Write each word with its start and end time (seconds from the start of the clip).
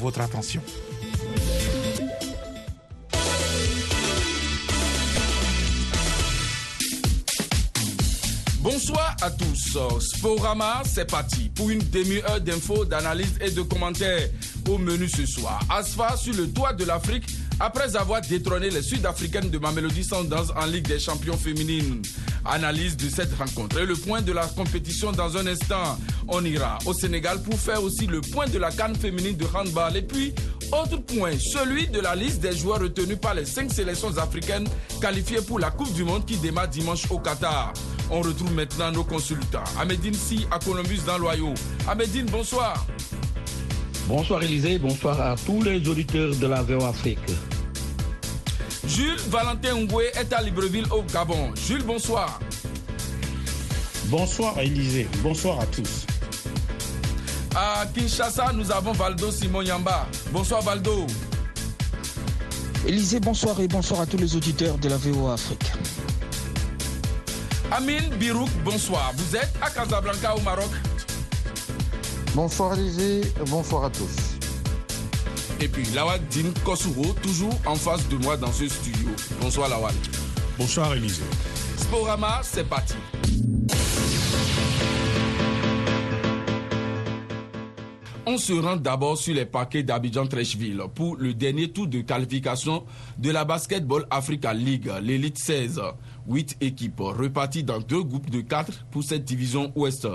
votre 0.00 0.20
attention. 0.20 0.62
Bonsoir 8.62 9.16
à 9.22 9.30
tous. 9.30 9.78
Sporama, 10.00 10.82
c'est 10.84 11.10
parti 11.10 11.48
pour 11.48 11.70
une 11.70 11.78
demi-heure 11.78 12.40
d'infos, 12.40 12.84
d'analyse 12.84 13.34
et 13.40 13.50
de 13.50 13.62
commentaires 13.62 14.28
au 14.68 14.78
menu 14.78 15.08
ce 15.08 15.26
soir. 15.26 15.60
Asfa 15.70 16.16
sur 16.16 16.34
le 16.34 16.48
toit 16.50 16.72
de 16.72 16.84
l'Afrique 16.84 17.24
après 17.58 17.94
avoir 17.96 18.20
détrôné 18.22 18.70
les 18.70 18.82
Sud-Africaines 18.82 19.50
de 19.50 19.58
Mamelody 19.58 20.04
Sundowns 20.04 20.50
en 20.56 20.66
Ligue 20.66 20.88
des 20.88 20.98
champions 20.98 21.36
féminines. 21.36 22.02
Analyse 22.44 22.96
de 22.96 23.08
cette 23.08 23.36
rencontre 23.36 23.78
et 23.80 23.86
le 23.86 23.94
point 23.94 24.22
de 24.22 24.32
la 24.32 24.46
compétition 24.46 25.12
dans 25.12 25.36
un 25.36 25.46
instant. 25.46 25.98
On 26.28 26.44
ira 26.44 26.78
au 26.86 26.92
Sénégal 26.92 27.42
pour 27.42 27.58
faire 27.58 27.82
aussi 27.82 28.06
le 28.06 28.20
point 28.20 28.46
de 28.46 28.58
la 28.58 28.70
canne 28.70 28.94
féminine 28.96 29.36
de 29.36 29.46
handball. 29.54 29.96
Et 29.96 30.02
puis, 30.02 30.32
autre 30.72 30.98
point, 30.98 31.32
celui 31.38 31.88
de 31.88 32.00
la 32.00 32.14
liste 32.14 32.40
des 32.40 32.56
joueurs 32.56 32.80
retenus 32.80 33.18
par 33.20 33.34
les 33.34 33.44
cinq 33.44 33.72
sélections 33.72 34.16
africaines 34.18 34.68
qualifiées 35.00 35.42
pour 35.42 35.58
la 35.58 35.70
Coupe 35.70 35.92
du 35.94 36.04
Monde 36.04 36.24
qui 36.24 36.36
démarre 36.36 36.68
dimanche 36.68 37.10
au 37.10 37.18
Qatar. 37.18 37.72
On 38.10 38.20
retrouve 38.20 38.52
maintenant 38.54 38.90
nos 38.92 39.04
consultants. 39.04 39.64
Ahmedine 39.80 40.14
Si 40.14 40.46
à 40.50 40.58
Columbus 40.58 41.00
dans 41.06 41.18
l'Oyau. 41.18 41.54
Ahmedine, 41.88 42.26
bonsoir. 42.26 42.86
Bonsoir 44.08 44.42
Élisée, 44.42 44.78
bonsoir 44.78 45.20
à 45.20 45.36
tous 45.36 45.62
les 45.62 45.86
auditeurs 45.88 46.34
de 46.34 46.46
la 46.46 46.62
VO 46.62 46.84
Afrique. 46.84 47.18
Jules 48.90 49.20
Valentin 49.28 49.76
Ngoué 49.76 50.10
est 50.18 50.32
à 50.32 50.42
Libreville 50.42 50.86
au 50.90 51.02
Gabon. 51.02 51.54
Jules, 51.54 51.84
bonsoir. 51.84 52.40
Bonsoir 54.06 54.58
Élisée, 54.58 55.08
bonsoir 55.22 55.60
à 55.60 55.66
tous. 55.66 56.06
À 57.54 57.86
Kinshasa, 57.94 58.52
nous 58.52 58.72
avons 58.72 58.90
Valdo 58.90 59.30
Simon 59.30 59.62
Yamba. 59.62 60.08
Bonsoir 60.32 60.62
Valdo. 60.62 61.06
Élisée, 62.84 63.20
bonsoir 63.20 63.60
et 63.60 63.68
bonsoir 63.68 64.00
à 64.00 64.06
tous 64.06 64.16
les 64.16 64.34
auditeurs 64.34 64.76
de 64.78 64.88
la 64.88 64.96
VO 64.96 65.28
Afrique. 65.28 65.70
Amine 67.70 68.10
Birouk, 68.18 68.50
bonsoir. 68.64 69.12
Vous 69.16 69.36
êtes 69.36 69.52
à 69.62 69.70
Casablanca 69.70 70.34
au 70.34 70.40
Maroc. 70.40 70.70
Bonsoir 72.34 72.76
Élisée, 72.76 73.20
bonsoir 73.46 73.84
à 73.84 73.90
tous. 73.90 74.29
Et 75.60 75.68
puis 75.68 75.84
Lawal 75.94 76.20
Din 76.30 76.50
Kosuro, 76.64 77.14
toujours 77.22 77.54
en 77.66 77.74
face 77.74 78.08
de 78.08 78.16
moi 78.16 78.36
dans 78.36 78.50
ce 78.50 78.66
studio. 78.66 79.08
Bonsoir 79.42 79.68
Lawal. 79.68 79.94
Bonsoir 80.58 80.94
Élisée. 80.94 81.22
Sporama, 81.76 82.40
c'est 82.42 82.64
parti. 82.66 82.94
On 88.32 88.38
se 88.38 88.52
rend 88.52 88.76
d'abord 88.76 89.18
sur 89.18 89.34
les 89.34 89.44
paquets 89.44 89.82
d'Abidjan 89.82 90.24
Trècheville 90.24 90.80
pour 90.94 91.16
le 91.16 91.34
dernier 91.34 91.68
tour 91.72 91.88
de 91.88 92.00
qualification 92.00 92.84
de 93.18 93.28
la 93.32 93.44
Basketball 93.44 94.06
Africa 94.08 94.54
League, 94.54 94.88
l'élite 95.02 95.36
16. 95.36 95.80
Huit 96.28 96.56
équipes 96.60 97.00
reparties 97.00 97.64
dans 97.64 97.80
deux 97.80 98.04
groupes 98.04 98.30
de 98.30 98.40
quatre 98.40 98.84
pour 98.92 99.02
cette 99.02 99.24
division 99.24 99.72
ouest. 99.74 100.06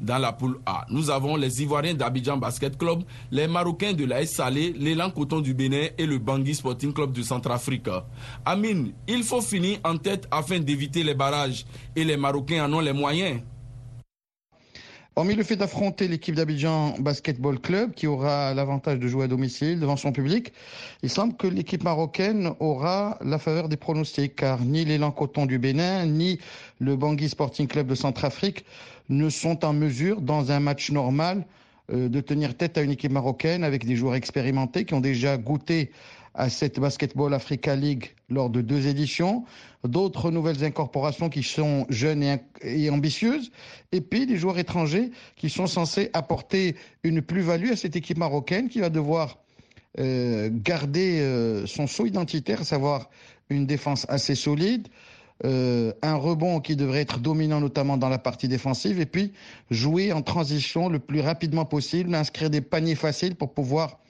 Dans 0.00 0.18
la 0.18 0.30
poule 0.30 0.60
A, 0.66 0.86
nous 0.88 1.10
avons 1.10 1.34
les 1.34 1.62
Ivoiriens 1.62 1.94
d'Abidjan 1.94 2.36
Basket 2.36 2.78
Club, 2.78 3.02
les 3.32 3.48
Marocains 3.48 3.92
de 3.92 4.04
la 4.04 4.24
Salé, 4.24 4.72
l'élan 4.78 5.10
Coton 5.10 5.40
du 5.40 5.52
Bénin 5.52 5.88
et 5.98 6.06
le 6.06 6.18
Bangui 6.18 6.54
Sporting 6.54 6.92
Club 6.92 7.10
de 7.10 7.24
Centrafrique. 7.24 7.88
Amine, 8.44 8.92
il 9.08 9.24
faut 9.24 9.42
finir 9.42 9.80
en 9.82 9.96
tête 9.96 10.28
afin 10.30 10.60
d'éviter 10.60 11.02
les 11.02 11.14
barrages 11.14 11.66
et 11.96 12.04
les 12.04 12.16
Marocains 12.16 12.66
en 12.66 12.72
ont 12.74 12.80
les 12.80 12.92
moyens. 12.92 13.40
Hormis 15.16 15.36
le 15.36 15.44
fait 15.44 15.54
d'affronter 15.54 16.08
l'équipe 16.08 16.34
d'Abidjan 16.34 16.96
Basketball 16.98 17.60
Club, 17.60 17.92
qui 17.94 18.08
aura 18.08 18.52
l'avantage 18.52 18.98
de 18.98 19.06
jouer 19.06 19.26
à 19.26 19.28
domicile 19.28 19.78
devant 19.78 19.96
son 19.96 20.10
public, 20.10 20.52
il 21.04 21.10
semble 21.10 21.36
que 21.36 21.46
l'équipe 21.46 21.84
marocaine 21.84 22.50
aura 22.58 23.16
la 23.24 23.38
faveur 23.38 23.68
des 23.68 23.76
pronostics, 23.76 24.34
car 24.34 24.60
ni 24.60 24.84
l'élan 24.84 25.12
coton 25.12 25.46
du 25.46 25.60
Bénin, 25.60 26.04
ni 26.06 26.40
le 26.80 26.96
Bangui 26.96 27.28
Sporting 27.28 27.68
Club 27.68 27.86
de 27.86 27.94
Centrafrique 27.94 28.64
ne 29.08 29.28
sont 29.28 29.64
en 29.64 29.72
mesure, 29.72 30.20
dans 30.20 30.50
un 30.50 30.58
match 30.58 30.90
normal, 30.90 31.46
euh, 31.92 32.08
de 32.08 32.20
tenir 32.20 32.56
tête 32.56 32.76
à 32.76 32.82
une 32.82 32.90
équipe 32.90 33.12
marocaine 33.12 33.62
avec 33.62 33.86
des 33.86 33.94
joueurs 33.94 34.16
expérimentés 34.16 34.84
qui 34.84 34.94
ont 34.94 35.00
déjà 35.00 35.36
goûté 35.36 35.92
à 36.34 36.48
cette 36.50 36.80
Basketball 36.80 37.32
Africa 37.32 37.76
League 37.76 38.10
lors 38.28 38.50
de 38.50 38.60
deux 38.60 38.88
éditions, 38.88 39.44
d'autres 39.84 40.30
nouvelles 40.30 40.64
incorporations 40.64 41.28
qui 41.28 41.42
sont 41.42 41.86
jeunes 41.88 42.38
et, 42.62 42.90
ambitieuses, 42.90 43.52
et 43.92 44.00
puis 44.00 44.26
des 44.26 44.36
joueurs 44.36 44.58
étrangers 44.58 45.12
qui 45.36 45.48
sont 45.48 45.68
censés 45.68 46.10
apporter 46.12 46.74
une 47.04 47.22
plus-value 47.22 47.70
à 47.70 47.76
cette 47.76 47.94
équipe 47.94 48.18
marocaine 48.18 48.68
qui 48.68 48.80
va 48.80 48.90
devoir 48.90 49.38
euh, 50.00 50.50
garder 50.52 51.20
euh, 51.20 51.66
son 51.66 51.86
saut 51.86 52.06
identitaire, 52.06 52.62
à 52.62 52.64
savoir 52.64 53.10
une 53.48 53.66
défense 53.66 54.06
assez 54.08 54.34
solide, 54.34 54.88
euh, 55.44 55.92
un 56.02 56.16
rebond 56.16 56.60
qui 56.60 56.74
devrait 56.74 57.00
être 57.00 57.20
dominant 57.20 57.60
notamment 57.60 57.96
dans 57.96 58.08
la 58.08 58.18
partie 58.18 58.48
défensive, 58.48 59.00
et 59.00 59.06
puis 59.06 59.32
jouer 59.70 60.12
en 60.12 60.22
transition 60.22 60.88
le 60.88 60.98
plus 60.98 61.20
rapidement 61.20 61.64
possible, 61.64 62.12
inscrire 62.14 62.50
des 62.50 62.60
paniers 62.60 62.96
faciles 62.96 63.36
pour 63.36 63.54
pouvoir 63.54 64.00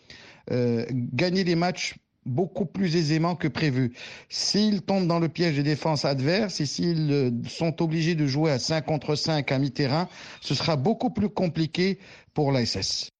gagner 0.51 1.43
des 1.43 1.55
matchs 1.55 1.95
beaucoup 2.27 2.67
plus 2.67 2.97
aisément 2.97 3.37
que 3.37 3.49
prévu. 3.49 3.93
S'ils 4.29 4.83
tombent 4.83 5.07
dans 5.07 5.19
le 5.19 5.29
piège 5.29 5.57
des 5.57 5.63
défenses 5.63 6.05
adverses 6.05 6.61
et 6.61 6.67
s'ils 6.67 7.13
euh, 7.13 7.31
sont 7.49 7.83
obligés 7.83 8.15
de 8.15 8.27
jouer 8.27 8.51
à 8.51 8.59
5 8.59 8.85
contre 8.85 9.15
5 9.15 9.51
à 9.53 9.59
mi-terrain, 9.59 10.09
ce 10.41 10.55
sera 10.55 10.77
beaucoup 10.77 11.11
plus 11.11 11.29
compliqué 11.29 11.99
pour 12.33 12.53
l'ASS. 12.53 13.14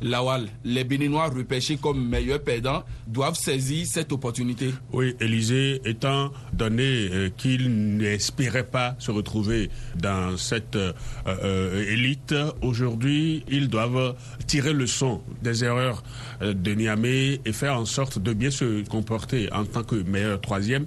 Lawal, 0.00 0.48
les 0.64 0.84
Béninois 0.84 1.28
repêchés 1.28 1.76
comme 1.76 2.08
meilleurs 2.08 2.42
perdants 2.42 2.84
doivent 3.06 3.36
saisir 3.36 3.86
cette 3.86 4.12
opportunité. 4.12 4.70
Oui, 4.92 5.14
Élysée, 5.20 5.80
étant 5.84 6.30
donné 6.52 7.08
euh, 7.12 7.28
qu'ils 7.36 7.96
n'espéraient 7.96 8.66
pas 8.66 8.94
se 8.98 9.10
retrouver 9.10 9.70
dans 9.96 10.36
cette 10.36 10.76
euh, 10.76 10.92
euh, 11.26 11.84
élite, 11.90 12.34
aujourd'hui, 12.62 13.44
ils 13.48 13.68
doivent 13.68 14.14
tirer 14.46 14.72
le 14.72 14.86
son 14.86 15.22
des 15.42 15.64
erreurs 15.64 16.02
de 16.40 16.74
Niamey 16.74 17.40
et 17.44 17.52
faire 17.52 17.78
en 17.78 17.84
sorte 17.84 18.18
de 18.18 18.32
bien 18.32 18.50
se 18.50 18.86
comporter 18.88 19.52
en 19.52 19.64
tant 19.64 19.82
que 19.82 19.96
meilleur 19.96 20.40
troisième. 20.40 20.86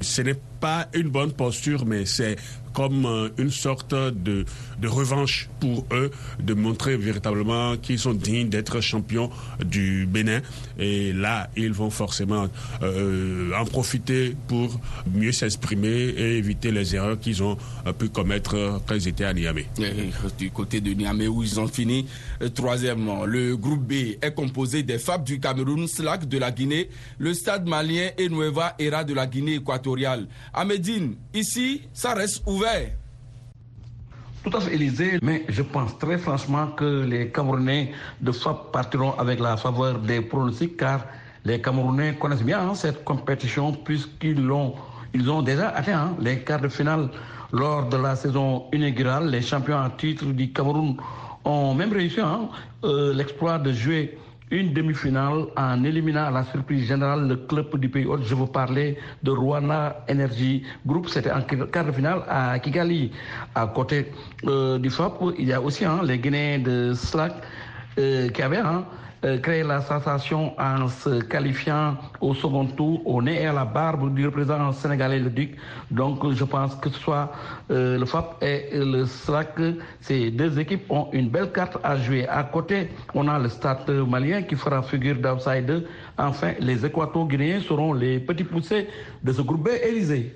Ce 0.00 0.22
n'est 0.22 0.38
pas 0.60 0.88
une 0.94 1.08
bonne 1.08 1.32
posture, 1.32 1.84
mais 1.86 2.04
c'est 2.06 2.36
comme 2.74 3.06
euh, 3.06 3.28
une 3.38 3.50
sorte 3.50 3.94
de, 3.94 4.44
de 4.80 4.88
revanche 4.88 5.48
pour 5.60 5.86
eux 5.92 6.10
de 6.40 6.52
montrer 6.52 6.96
véritablement 6.96 7.76
qu'ils 7.76 7.98
sont 8.00 8.12
dignes 8.12 8.48
d'être 8.50 8.80
champions 8.80 9.30
du 9.64 10.06
Bénin. 10.06 10.40
Et 10.78 11.12
là, 11.12 11.48
ils 11.56 11.72
vont 11.72 11.88
forcément 11.90 12.48
euh, 12.82 13.52
en 13.58 13.64
profiter 13.64 14.36
pour 14.48 14.78
mieux 15.14 15.32
s'exprimer 15.32 15.88
et 15.88 16.36
éviter 16.36 16.72
les 16.72 16.94
erreurs 16.96 17.18
qu'ils 17.18 17.42
ont 17.42 17.56
euh, 17.86 17.92
pu 17.92 18.08
commettre 18.08 18.80
quand 18.86 18.94
ils 18.96 19.08
étaient 19.08 19.24
à 19.24 19.32
Niamey. 19.32 19.66
du 20.36 20.50
côté 20.50 20.80
de 20.80 20.92
Niamey 20.92 21.28
où 21.28 21.42
ils 21.42 21.60
ont 21.60 21.68
fini 21.68 22.06
troisièmement, 22.54 23.24
le 23.24 23.56
groupe 23.56 23.86
B 23.86 23.92
est 24.20 24.34
composé 24.34 24.82
des 24.82 24.98
FAB 24.98 25.24
du 25.24 25.38
Cameroun, 25.38 25.86
SLAC 25.86 26.28
de 26.28 26.38
la 26.38 26.50
Guinée, 26.50 26.90
le 27.18 27.32
Stade 27.34 27.66
malien 27.68 28.10
et 28.18 28.28
Nueva 28.28 28.74
Era 28.80 29.04
de 29.04 29.14
la 29.14 29.26
Guinée 29.26 29.54
équatoriale. 29.54 30.26
À 30.52 30.64
Médine, 30.64 31.14
ici, 31.32 31.82
ça 31.92 32.14
reste 32.14 32.42
ouvert 32.46 32.63
tout 34.42 34.56
à 34.56 34.60
fait, 34.60 34.74
Élysée, 34.74 35.18
mais 35.22 35.44
je 35.48 35.62
pense 35.62 35.98
très 35.98 36.18
franchement 36.18 36.68
que 36.68 37.04
les 37.04 37.30
Camerounais 37.30 37.92
de 38.20 38.32
FAP 38.32 38.72
partiront 38.72 39.12
avec 39.18 39.38
la 39.40 39.56
faveur 39.56 39.98
des 39.98 40.20
pronostics 40.22 40.76
car 40.76 41.04
les 41.44 41.60
Camerounais 41.60 42.14
connaissent 42.14 42.42
bien 42.42 42.60
hein, 42.60 42.74
cette 42.74 43.04
compétition 43.04 43.72
puisqu'ils 43.72 44.50
ont 44.50 45.42
déjà 45.42 45.68
atteint 45.70 45.98
hein, 45.98 46.16
les 46.20 46.40
quarts 46.40 46.60
de 46.60 46.68
finale 46.68 47.10
lors 47.52 47.86
de 47.88 47.96
la 47.96 48.16
saison 48.16 48.64
inaugurale. 48.72 49.30
Les 49.30 49.42
champions 49.42 49.76
en 49.76 49.90
titre 49.90 50.24
du 50.26 50.52
Cameroun 50.52 50.96
ont 51.44 51.74
même 51.74 51.92
réussi 51.92 52.20
hein, 52.20 52.48
euh, 52.84 53.12
l'exploit 53.12 53.58
de 53.58 53.72
jouer 53.72 54.18
une 54.50 54.72
demi-finale 54.72 55.46
en 55.56 55.84
éliminant 55.84 56.26
à 56.26 56.30
la 56.30 56.44
surprise 56.44 56.86
générale 56.86 57.26
le 57.28 57.36
club 57.36 57.76
du 57.78 57.88
pays 57.88 58.06
Je 58.22 58.34
vous 58.34 58.46
parlais 58.46 58.98
de 59.22 59.30
Rwanda 59.30 60.04
Energy 60.10 60.62
Group. 60.86 61.08
C'était 61.08 61.32
en 61.32 61.42
quart 61.42 61.86
de 61.86 61.92
finale 61.92 62.22
à 62.28 62.58
Kigali. 62.58 63.10
À 63.54 63.66
côté 63.66 64.12
euh, 64.46 64.78
du 64.78 64.90
FAP, 64.90 65.22
il 65.38 65.46
y 65.48 65.52
a 65.52 65.60
aussi 65.60 65.84
hein, 65.84 66.00
les 66.04 66.18
Guinéens 66.18 66.58
de 66.58 66.92
Slack 66.94 67.32
euh, 67.98 68.28
qui 68.28 68.42
avaient 68.42 68.58
hein, 68.58 68.84
créer 69.42 69.62
la 69.62 69.80
sensation 69.80 70.52
en 70.58 70.88
se 70.88 71.20
qualifiant 71.22 71.96
au 72.20 72.34
second 72.34 72.66
tour 72.66 73.06
au 73.06 73.22
nez 73.22 73.42
et 73.42 73.46
à 73.46 73.52
la 73.52 73.64
barbe 73.64 74.14
du 74.14 74.26
représentant 74.26 74.72
sénégalais 74.72 75.18
le 75.18 75.30
Duc. 75.30 75.56
Donc 75.90 76.30
je 76.32 76.44
pense 76.44 76.74
que 76.76 76.90
ce 76.90 76.98
soit 76.98 77.32
euh, 77.70 77.98
le 77.98 78.04
FAP 78.04 78.42
et 78.42 78.68
le 78.72 79.06
SRAC, 79.06 79.58
ces 80.00 80.30
deux 80.30 80.58
équipes 80.58 80.90
ont 80.90 81.08
une 81.12 81.28
belle 81.28 81.52
carte 81.52 81.78
à 81.82 81.96
jouer. 81.96 82.26
À 82.28 82.42
côté, 82.44 82.90
on 83.14 83.28
a 83.28 83.38
le 83.38 83.48
stade 83.48 83.90
malien 84.08 84.42
qui 84.42 84.56
fera 84.56 84.82
figure 84.82 85.16
d'outsider. 85.16 85.80
Enfin, 86.18 86.52
les 86.60 86.84
Équato-Guinéens 86.84 87.60
seront 87.60 87.92
les 87.92 88.18
petits 88.20 88.44
poussés 88.44 88.88
de 89.22 89.32
ce 89.32 89.42
groupe 89.42 89.64
B 89.64 89.68
Élysée. 89.82 90.34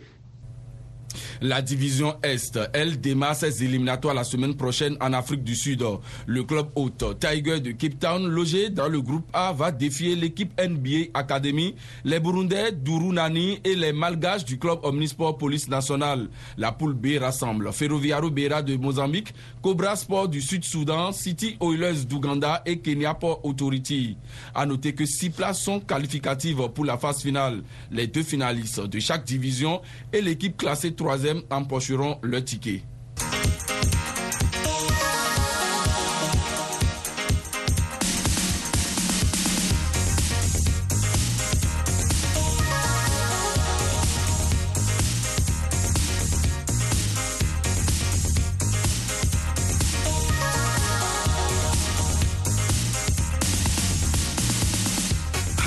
La 1.40 1.62
division 1.62 2.16
Est, 2.22 2.58
elle 2.72 3.00
démarre 3.00 3.36
ses 3.36 3.62
éliminatoires 3.64 4.14
la 4.14 4.24
semaine 4.24 4.54
prochaine 4.54 4.96
en 5.00 5.12
Afrique 5.12 5.44
du 5.44 5.54
Sud. 5.54 5.84
Le 6.26 6.42
club 6.44 6.68
hôte 6.74 7.04
Tiger 7.20 7.60
de 7.60 7.72
Cape 7.72 7.98
Town, 7.98 8.26
logé 8.26 8.70
dans 8.70 8.88
le 8.88 9.00
groupe 9.00 9.28
A, 9.32 9.52
va 9.52 9.70
défier 9.70 10.16
l'équipe 10.16 10.52
NBA 10.60 11.10
Academy, 11.14 11.74
les 12.04 12.20
Burundais 12.20 12.72
d'Urunani 12.72 13.60
et 13.64 13.74
les 13.74 13.92
Malgaches 13.92 14.44
du 14.44 14.58
club 14.58 14.80
Omnisport 14.82 15.38
Police 15.38 15.68
Nationale. 15.68 16.28
La 16.56 16.72
poule 16.72 16.94
B 16.94 17.18
rassemble 17.20 17.72
Ferroviario 17.72 18.30
Beira 18.30 18.62
de 18.62 18.76
Mozambique, 18.76 19.32
Cobra 19.62 19.96
Sport 19.96 20.28
du 20.28 20.40
Sud-Soudan, 20.40 21.12
City 21.12 21.56
Oilers 21.60 22.04
d'Ouganda 22.08 22.62
et 22.66 22.78
Kenya 22.78 23.14
Port 23.14 23.40
Authority. 23.44 24.16
A 24.54 24.66
noter 24.66 24.92
que 24.94 25.06
six 25.06 25.30
places 25.30 25.60
sont 25.60 25.80
qualificatives 25.80 26.68
pour 26.74 26.84
la 26.84 26.98
phase 26.98 27.22
finale. 27.22 27.62
Les 27.90 28.06
deux 28.06 28.22
finalistes 28.22 28.80
de 28.80 28.98
chaque 28.98 29.24
division 29.24 29.80
et 30.12 30.20
l'équipe 30.20 30.56
classée 30.56 30.92
troisième 30.98 31.40
empocheront 31.48 32.18
le 32.22 32.44
ticket. 32.44 32.82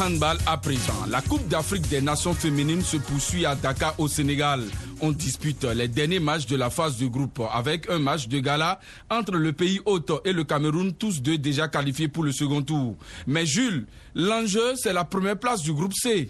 handball 0.01 0.38
à 0.48 0.57
présent. 0.57 0.94
La 1.10 1.22
Coupe 1.22 1.48
d'Afrique 1.48 1.88
des 1.88 2.01
Nations 2.01 2.33
féminines 2.33 2.81
se 2.81 2.98
poursuit 2.98 3.45
à 3.45 3.56
Dakar 3.56 3.94
au 4.00 4.07
Sénégal. 4.07 4.63
On 5.03 5.12
dispute 5.12 5.63
les 5.63 5.88
derniers 5.88 6.19
matchs 6.19 6.45
de 6.45 6.56
la 6.56 6.69
phase 6.69 7.00
de 7.00 7.07
groupe 7.07 7.42
avec 7.51 7.89
un 7.89 7.98
match 7.98 8.27
de 8.27 8.39
gala 8.39 8.80
entre 9.09 9.36
le 9.36 9.51
pays 9.51 9.80
hôte 9.86 10.12
et 10.25 10.31
le 10.31 10.44
Cameroun, 10.44 10.94
tous 10.94 11.24
deux 11.24 11.39
déjà 11.39 11.68
qualifiés 11.68 12.07
pour 12.07 12.24
le 12.24 12.31
second 12.31 12.62
tour. 12.62 12.98
Mais 13.25 13.48
Jules, 13.48 13.88
l'enjeu, 14.13 14.75
c'est 14.75 14.94
la 14.94 15.03
première 15.03 15.39
place 15.39 15.63
du 15.63 15.74
groupe 15.74 15.95
C. 15.95 16.30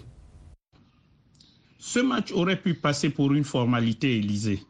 Ce 1.78 1.98
match 1.98 2.32
aurait 2.32 2.62
pu 2.62 2.72
passer 2.72 3.10
pour 3.10 3.34
une 3.34 3.44
formalité, 3.44 4.16
Élysée, 4.16 4.62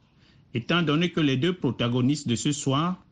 étant 0.52 0.82
donné 0.82 1.12
que 1.12 1.20
les 1.20 1.37
deux 1.37 1.52
protagonistes 1.52 2.26
de 2.26 2.34
ce 2.34 2.50
soir, 2.50 3.05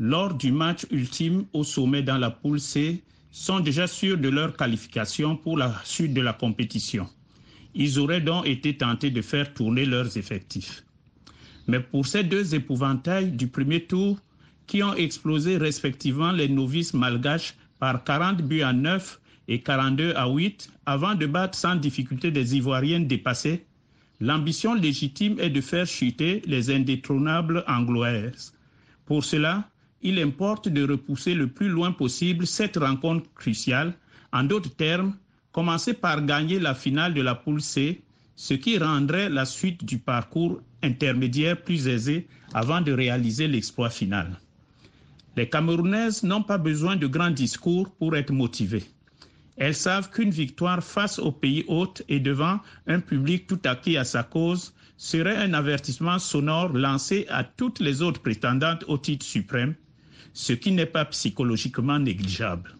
lors 0.00 0.34
du 0.34 0.50
match 0.50 0.86
ultime 0.90 1.44
au 1.52 1.62
sommet 1.62 2.02
dans 2.02 2.18
la 2.18 2.32
poule 2.32 2.58
C, 2.58 3.04
sont 3.30 3.60
déjà 3.60 3.86
sûrs 3.86 4.18
de 4.18 4.28
leur 4.28 4.56
qualification 4.56 5.36
pour 5.36 5.56
la 5.56 5.72
suite 5.84 6.14
de 6.14 6.20
la 6.20 6.32
compétition. 6.32 7.08
Ils 7.74 7.98
auraient 7.98 8.20
donc 8.20 8.46
été 8.46 8.76
tentés 8.76 9.10
de 9.10 9.22
faire 9.22 9.52
tourner 9.54 9.84
leurs 9.84 10.16
effectifs. 10.16 10.84
Mais 11.66 11.80
pour 11.80 12.06
ces 12.06 12.24
deux 12.24 12.54
épouvantails 12.54 13.32
du 13.32 13.46
premier 13.46 13.84
tour, 13.84 14.18
qui 14.66 14.82
ont 14.82 14.94
explosé 14.94 15.56
respectivement 15.56 16.32
les 16.32 16.48
novices 16.48 16.94
malgaches 16.94 17.54
par 17.78 18.04
40 18.04 18.42
buts 18.42 18.62
à 18.62 18.72
9 18.72 19.20
et 19.48 19.60
42 19.60 20.14
à 20.16 20.28
8 20.28 20.70
avant 20.86 21.14
de 21.14 21.26
battre 21.26 21.58
sans 21.58 21.76
difficulté 21.76 22.30
des 22.30 22.56
Ivoiriennes 22.56 23.06
dépassées, 23.06 23.64
l'ambition 24.20 24.74
légitime 24.74 25.38
est 25.40 25.50
de 25.50 25.60
faire 25.60 25.86
chuter 25.86 26.42
les 26.46 26.70
indétrônables 26.70 27.64
angloaises. 27.66 28.54
Pour 29.04 29.24
cela, 29.24 29.68
il 30.00 30.18
importe 30.20 30.68
de 30.68 30.86
repousser 30.86 31.34
le 31.34 31.48
plus 31.48 31.68
loin 31.68 31.92
possible 31.92 32.46
cette 32.46 32.76
rencontre 32.76 33.28
cruciale. 33.34 33.94
En 34.32 34.44
d'autres 34.44 34.74
termes, 34.74 35.14
commencer 35.52 35.94
par 35.94 36.24
gagner 36.24 36.58
la 36.58 36.74
finale 36.74 37.14
de 37.14 37.22
la 37.22 37.34
poule 37.34 37.60
C, 37.60 38.02
ce 38.36 38.54
qui 38.54 38.78
rendrait 38.78 39.28
la 39.28 39.44
suite 39.44 39.84
du 39.84 39.98
parcours 39.98 40.60
intermédiaire 40.82 41.60
plus 41.62 41.86
aisée 41.88 42.26
avant 42.54 42.80
de 42.80 42.92
réaliser 42.92 43.46
l'exploit 43.46 43.90
final. 43.90 44.38
Les 45.36 45.48
Camerounaises 45.48 46.22
n'ont 46.22 46.42
pas 46.42 46.58
besoin 46.58 46.96
de 46.96 47.06
grands 47.06 47.30
discours 47.30 47.90
pour 47.98 48.16
être 48.16 48.32
motivées. 48.32 48.84
Elles 49.56 49.74
savent 49.74 50.10
qu'une 50.10 50.30
victoire 50.30 50.82
face 50.82 51.18
au 51.18 51.30
pays 51.30 51.64
hôte 51.68 52.02
et 52.08 52.20
devant 52.20 52.58
un 52.86 53.00
public 53.00 53.46
tout 53.46 53.60
acquis 53.64 53.96
à 53.96 54.04
sa 54.04 54.22
cause 54.22 54.74
serait 54.96 55.36
un 55.36 55.54
avertissement 55.54 56.18
sonore 56.18 56.70
lancé 56.72 57.26
à 57.28 57.44
toutes 57.44 57.80
les 57.80 58.02
autres 58.02 58.20
prétendantes 58.22 58.84
au 58.88 58.98
titre 58.98 59.24
suprême 59.26 59.74
ce 60.34 60.52
qui 60.52 60.72
n'est 60.72 60.86
pas 60.86 61.04
psychologiquement 61.06 61.98
négligeable. 61.98 62.74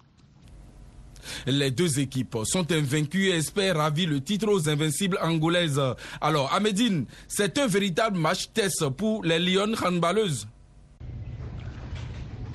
Les 1.47 1.71
deux 1.71 1.99
équipes 2.01 2.39
sont 2.45 2.71
invaincues 2.73 3.29
et 3.29 3.37
espèrent 3.37 3.77
ravir 3.77 4.09
le 4.09 4.21
titre 4.21 4.49
aux 4.49 4.69
invincibles 4.69 5.19
angolaises. 5.23 5.81
Alors, 6.21 6.53
Amédine, 6.55 7.07
c'est 7.29 7.59
un 7.59 7.67
véritable 7.67 8.19
match 8.19 8.51
test 8.53 8.89
pour 8.91 9.25
les 9.25 9.39
Lyon 9.39 9.73
handballeuses. 9.85 10.47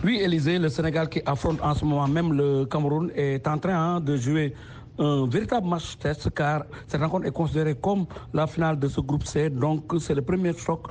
Oui, 0.04 0.20
Élisée, 0.22 0.60
le 0.60 0.70
Sénégal 0.70 1.10
qui 1.10 1.22
affronte 1.26 1.60
en 1.62 1.74
ce 1.74 1.84
moment 1.84 2.08
même 2.08 2.34
le 2.34 2.66
Cameroun 2.66 3.12
est 3.16 3.48
en 3.48 3.58
train 3.58 3.96
hein, 3.96 4.00
de 4.00 4.16
jouer 4.16 4.54
un 5.00 5.28
véritable 5.28 5.68
match 5.68 5.98
test 5.98 6.30
car 6.36 6.66
cette 6.88 7.02
rencontre 7.02 7.26
est 7.28 7.32
considérée 7.32 7.76
comme 7.76 8.06
la 8.34 8.46
finale 8.48 8.80
de 8.80 8.88
ce 8.88 9.02
groupe 9.02 9.26
C. 9.26 9.50
Donc, 9.50 9.92
c'est 10.00 10.14
le 10.14 10.22
premier 10.22 10.54
choc 10.56 10.84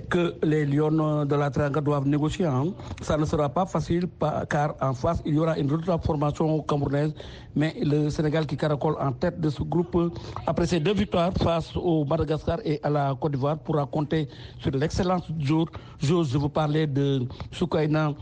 que 0.00 0.34
les 0.42 0.64
Lions 0.64 1.24
de 1.26 1.34
la 1.34 1.50
Tranga 1.50 1.80
doivent 1.80 2.08
négocier. 2.08 2.46
Hein. 2.46 2.72
Ça 3.02 3.16
ne 3.16 3.24
sera 3.24 3.48
pas 3.48 3.66
facile 3.66 4.08
car 4.48 4.74
en 4.80 4.94
face, 4.94 5.22
il 5.26 5.34
y 5.34 5.38
aura 5.38 5.58
une 5.58 5.70
autre 5.72 5.98
formation 6.04 6.60
camerounaise. 6.62 7.12
Mais 7.54 7.74
le 7.82 8.08
Sénégal 8.08 8.46
qui 8.46 8.56
caracole 8.56 8.96
en 8.98 9.12
tête 9.12 9.38
de 9.40 9.50
ce 9.50 9.62
groupe, 9.62 10.18
après 10.46 10.66
ses 10.66 10.80
deux 10.80 10.94
victoires 10.94 11.32
face 11.34 11.76
au 11.76 12.04
Madagascar 12.04 12.58
et 12.64 12.80
à 12.82 12.88
la 12.88 13.14
Côte 13.20 13.32
d'Ivoire, 13.32 13.58
pourra 13.58 13.84
compter 13.84 14.26
sur 14.58 14.70
l'excellence 14.70 15.30
du 15.30 15.46
jour. 15.46 15.68
Je 16.00 16.14
vous 16.14 16.48
parlais 16.48 16.86
de 16.86 17.26
Soukaina 17.50 18.14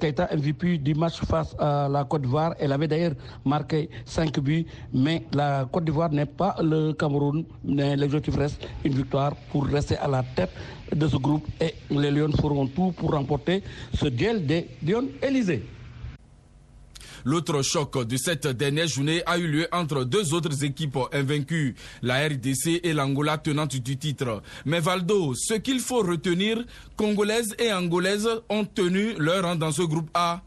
Keita, 0.00 0.28
MVP 0.34 0.78
du 0.78 0.94
match 0.94 1.20
face 1.24 1.54
à 1.58 1.88
la 1.90 2.04
Côte 2.04 2.22
d'Ivoire. 2.22 2.54
Elle 2.58 2.72
avait 2.72 2.88
d'ailleurs 2.88 3.12
marqué 3.44 3.90
5 4.06 4.40
buts, 4.40 4.64
mais 4.92 5.24
la 5.34 5.66
Côte 5.70 5.84
d'Ivoire 5.84 6.10
n'est 6.10 6.24
pas 6.26 6.56
le 6.62 6.92
Cameroun. 6.94 7.44
L'objectif 7.64 8.36
reste 8.36 8.66
une 8.84 8.94
victoire 8.94 9.34
pour 9.52 9.66
rester 9.66 9.98
à 9.98 10.08
la 10.08 10.22
tête 10.34 10.50
de 10.94 11.06
ce 11.06 11.16
groupe 11.16 11.46
et 11.60 11.74
les 11.90 12.10
Lions 12.10 12.32
feront 12.32 12.66
tout 12.66 12.92
pour 12.92 13.12
remporter 13.12 13.62
ce 13.92 14.06
duel 14.06 14.46
des 14.46 14.66
Lions 14.82 15.08
Élysées. 15.22 15.62
L'autre 17.24 17.62
choc 17.62 18.06
de 18.06 18.16
cette 18.16 18.46
dernière 18.46 18.88
journée 18.88 19.22
a 19.26 19.38
eu 19.38 19.46
lieu 19.46 19.68
entre 19.72 20.04
deux 20.04 20.34
autres 20.34 20.64
équipes 20.64 20.98
invaincues, 21.12 21.74
la 22.02 22.26
RDC 22.26 22.80
et 22.82 22.92
l'Angola 22.92 23.38
tenante 23.38 23.76
du 23.76 23.96
titre. 23.96 24.42
Mais 24.64 24.80
Valdo, 24.80 25.34
ce 25.34 25.54
qu'il 25.54 25.80
faut 25.80 26.02
retenir, 26.02 26.64
Congolaises 26.96 27.54
et 27.58 27.72
Angolaises 27.72 28.28
ont 28.48 28.64
tenu 28.64 29.14
leur 29.18 29.44
rang 29.44 29.56
dans 29.56 29.72
ce 29.72 29.82
groupe 29.82 30.10
A. 30.14 30.42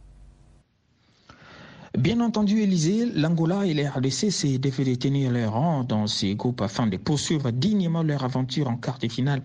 Bien 1.97 2.21
entendu, 2.21 2.61
Élysée, 2.61 3.05
l'Angola 3.15 3.65
et 3.65 3.73
les 3.73 3.85
RDC 3.85 4.31
s'est 4.31 4.57
défait 4.57 4.85
de 4.85 4.95
tenir 4.95 5.29
leur 5.29 5.51
rang 5.51 5.83
dans 5.83 6.07
ces 6.07 6.35
groupes 6.35 6.61
afin 6.61 6.87
de 6.87 6.95
poursuivre 6.95 7.51
dignement 7.51 8.01
leur 8.01 8.23
aventure 8.23 8.69
en 8.69 8.77
quart 8.77 8.97
de 8.97 9.09
finale 9.09 9.43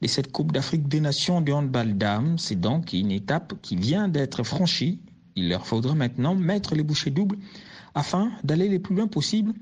de 0.00 0.06
cette 0.06 0.32
Coupe 0.32 0.50
d'Afrique 0.50 0.88
des 0.88 1.00
Nations 1.00 1.42
de 1.42 1.52
handball 1.52 1.98
dames. 1.98 2.38
C'est 2.38 2.58
donc 2.58 2.94
une 2.94 3.10
étape 3.10 3.52
qui 3.60 3.76
vient 3.76 4.08
d'être 4.08 4.42
franchie. 4.44 4.98
Il 5.36 5.48
leur 5.48 5.66
faudra 5.66 5.94
maintenant 5.94 6.34
mettre 6.34 6.74
les 6.74 6.82
bouchées 6.82 7.10
doubles 7.10 7.38
afin 7.94 8.30
d'aller 8.44 8.68
le 8.68 8.78
plus 8.78 8.94
loin 8.94 9.06
possible. 9.06 9.52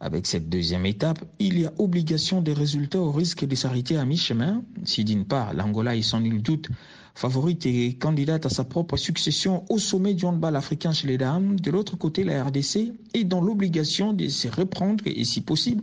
Avec 0.00 0.26
cette 0.26 0.48
deuxième 0.48 0.86
étape, 0.86 1.24
il 1.40 1.58
y 1.58 1.66
a 1.66 1.72
obligation 1.78 2.40
des 2.40 2.52
résultats 2.52 3.00
au 3.00 3.10
risque 3.10 3.44
de 3.44 3.54
s'arrêter 3.56 3.96
à 3.96 4.04
mi-chemin. 4.04 4.62
Si 4.84 5.02
d'une 5.02 5.24
part, 5.24 5.54
l'Angola 5.54 5.96
est 5.96 6.02
sans 6.02 6.20
nul 6.20 6.40
doute 6.40 6.68
favorite 7.16 7.66
et 7.66 7.94
candidate 7.94 8.46
à 8.46 8.48
sa 8.48 8.62
propre 8.62 8.96
succession 8.96 9.64
au 9.70 9.78
sommet 9.78 10.14
du 10.14 10.24
handball 10.24 10.54
africain 10.54 10.92
chez 10.92 11.08
les 11.08 11.18
dames, 11.18 11.58
de 11.58 11.70
l'autre 11.72 11.96
côté, 11.96 12.22
la 12.22 12.44
RDC 12.44 12.92
est 13.12 13.24
dans 13.24 13.40
l'obligation 13.40 14.12
de 14.12 14.28
se 14.28 14.46
reprendre 14.46 15.02
et, 15.04 15.24
si 15.24 15.40
possible, 15.40 15.82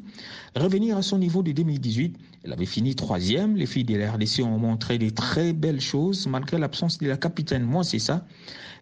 revenir 0.56 0.96
à 0.96 1.02
son 1.02 1.18
niveau 1.18 1.44
de 1.44 1.52
2018 1.52 2.16
elle 2.46 2.54
avait 2.54 2.68
fini 2.68 2.94
troisième. 2.94 3.56
Les 3.56 3.66
filles 3.66 3.86
de 3.86 3.96
la 3.96 4.12
RDC 4.12 4.42
ont 4.44 4.60
montré 4.60 5.00
des 5.00 5.10
très 5.10 5.52
belles 5.52 5.82
choses 5.82 6.28
malgré 6.28 6.60
l'absence 6.60 7.00
de 7.00 7.08
la 7.08 7.18
capitaine. 7.18 7.64
Moi, 7.64 7.84
c'est 7.84 8.00
ça. 8.00 8.26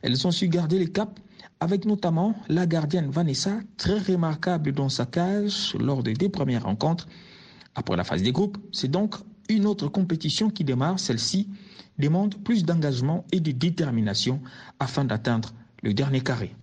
Elles 0.04 0.28
ont 0.28 0.32
su 0.32 0.50
garder 0.50 0.78
les 0.80 0.92
caps 0.92 1.14
avec 1.62 1.86
notamment 1.86 2.36
la 2.50 2.66
gardienne 2.66 3.10
Vanessa, 3.10 3.58
très 3.78 3.98
remarquable 3.98 4.74
dans 4.74 4.90
sa 4.90 5.06
cage 5.06 5.74
lors 5.80 6.04
des 6.04 6.14
deux 6.14 6.28
premières 6.28 6.64
rencontres. 6.64 7.08
Après 7.74 7.96
la 7.96 8.04
phase 8.04 8.22
des 8.22 8.34
groupes, 8.34 8.58
c'est 8.74 8.92
donc 8.92 9.16
une 9.48 9.66
autre 9.66 9.88
compétition 9.88 10.50
qui 10.50 10.66
démarre. 10.66 11.00
Celle-ci 11.00 11.48
demande 11.98 12.36
plus 12.44 12.66
d'engagement 12.66 13.26
et 13.32 13.40
de 13.40 13.52
détermination 13.52 14.42
afin 14.80 15.06
d'atteindre 15.06 15.54
le 15.82 15.94
dernier 15.94 16.22
carré. 16.22 16.54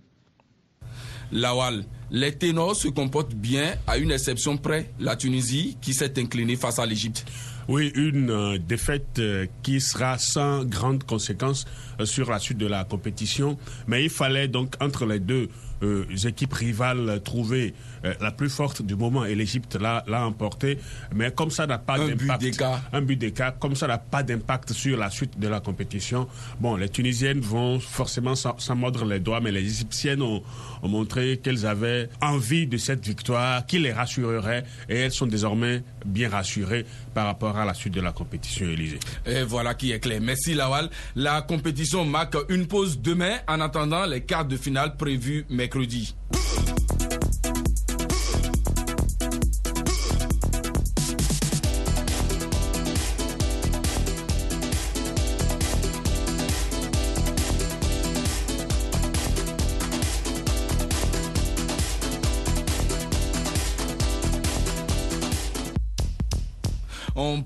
Lawal, 1.31 1.85
les 2.11 2.33
ténors 2.33 2.75
se 2.75 2.89
comportent 2.89 3.33
bien, 3.33 3.75
à 3.87 3.97
une 3.97 4.11
exception 4.11 4.57
près, 4.57 4.91
la 4.99 5.15
Tunisie 5.15 5.77
qui 5.81 5.93
s'est 5.93 6.19
inclinée 6.19 6.57
face 6.57 6.77
à 6.79 6.85
l'Égypte. 6.85 7.25
Oui, 7.67 7.91
une 7.95 8.29
euh, 8.29 8.57
défaite 8.57 9.19
euh, 9.19 9.45
qui 9.63 9.79
sera 9.79 10.17
sans 10.17 10.65
grande 10.65 11.03
conséquence 11.03 11.65
euh, 11.99 12.05
sur 12.05 12.29
la 12.29 12.39
suite 12.39 12.57
de 12.57 12.67
la 12.67 12.83
compétition. 12.83 13.57
Mais 13.87 14.03
il 14.03 14.09
fallait 14.09 14.47
donc 14.49 14.75
entre 14.81 15.05
les 15.05 15.19
deux 15.19 15.47
euh, 15.83 16.05
équipes 16.25 16.53
rivales 16.53 17.21
trouvées 17.23 17.73
euh, 18.05 18.13
la 18.21 18.31
plus 18.31 18.49
forte 18.49 18.81
du 18.81 18.95
moment 18.95 19.25
et 19.25 19.35
l'Égypte 19.35 19.75
l'a, 19.75 20.03
l'a 20.07 20.25
emporté. 20.25 20.77
Mais 21.15 21.31
comme 21.31 21.51
ça 21.51 21.67
n'a 21.67 21.77
pas 21.77 21.97
d'impact, 21.97 22.63
un 22.93 23.01
but 23.01 23.15
d'écart, 23.15 23.57
comme 23.59 23.75
ça 23.75 23.87
n'a 23.87 23.97
pas 23.97 24.23
d'impact 24.23 24.73
sur 24.73 24.97
la 24.97 25.09
suite 25.09 25.39
de 25.39 25.47
la 25.47 25.59
compétition, 25.59 26.27
bon, 26.59 26.75
les 26.75 26.89
Tunisiennes 26.89 27.39
vont 27.39 27.79
forcément 27.79 28.35
s'en, 28.35 28.57
s'en 28.59 28.75
mordre 28.75 29.05
les 29.05 29.19
doigts, 29.19 29.41
mais 29.41 29.51
les 29.51 29.65
Égyptiennes 29.65 30.21
ont, 30.21 30.43
ont 30.81 30.87
montré 30.87 31.37
qu'elles 31.37 31.65
avaient 31.65 32.09
envie 32.21 32.67
de 32.67 32.77
cette 32.77 33.05
victoire, 33.05 33.65
qui 33.65 33.79
les 33.79 33.93
rassurerait, 33.93 34.63
et 34.89 34.97
elles 34.97 35.11
sont 35.11 35.27
désormais 35.27 35.83
bien 36.05 36.29
rassurées 36.29 36.85
par 37.13 37.25
rapport 37.25 37.57
à 37.57 37.65
la 37.65 37.73
suite 37.73 37.93
de 37.93 38.01
la 38.01 38.11
compétition, 38.11 38.67
Élysée. 38.67 38.99
Et 39.25 39.43
voilà 39.43 39.73
qui 39.73 39.91
est 39.91 39.99
clair. 39.99 40.19
Merci 40.21 40.53
Lawal. 40.53 40.89
La 41.15 41.41
compétition 41.41 42.05
marque 42.05 42.37
une 42.49 42.67
pause 42.67 42.99
demain 42.99 43.37
en 43.47 43.59
attendant 43.61 44.05
les 44.05 44.21
quarts 44.21 44.45
de 44.45 44.57
finale 44.57 44.95
prévus 44.95 45.45
mercredi. 45.49 45.70
On 45.73 46.40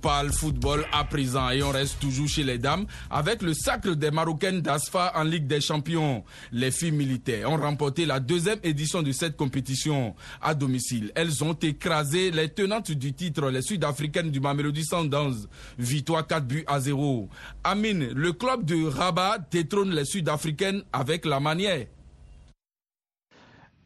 parle 0.06 0.32
football 0.32 0.86
à 0.92 1.04
présent 1.04 1.50
et 1.50 1.64
on 1.64 1.72
reste 1.72 2.00
toujours 2.00 2.28
chez 2.28 2.44
les 2.44 2.60
dames 2.60 2.86
avec 3.10 3.42
le 3.42 3.56
sacre 3.56 3.96
des 3.96 4.12
Marocaines 4.12 4.62
d'Asfa 4.62 5.12
en 5.16 5.24
Ligue 5.24 5.48
des 5.48 5.62
Champions. 5.62 6.24
Les 6.52 6.70
filles 6.70 6.92
militaires 6.92 7.52
ont 7.52 7.58
remporté 7.58 8.06
la 8.06 8.20
deuxième 8.20 8.60
édition 8.62 9.02
de 9.02 9.12
cette 9.12 9.36
compétition 9.36 10.14
à 10.44 10.54
domicile. 10.54 11.12
Elles 11.16 11.44
ont 11.44 11.54
écrasé 11.54 12.30
les 12.30 12.50
tenantes 12.50 12.92
du 12.92 13.14
titre, 13.14 13.50
les 13.50 13.64
Sud-Africaines 13.64 14.30
du 14.30 14.40
Mamelody 14.40 14.86
Sundowns. 14.86 15.48
Victoire 15.80 16.28
4 16.28 16.46
buts 16.46 16.64
à 16.68 16.80
0. 16.80 17.28
Amine, 17.64 18.10
le 18.14 18.32
club 18.32 18.64
de 18.64 18.86
Rabat 18.86 19.40
détrône 19.50 19.90
les 19.90 20.06
Sud-Africaines 20.06 20.84
avec 20.94 21.26
la 21.26 21.40
manière. 21.40 21.88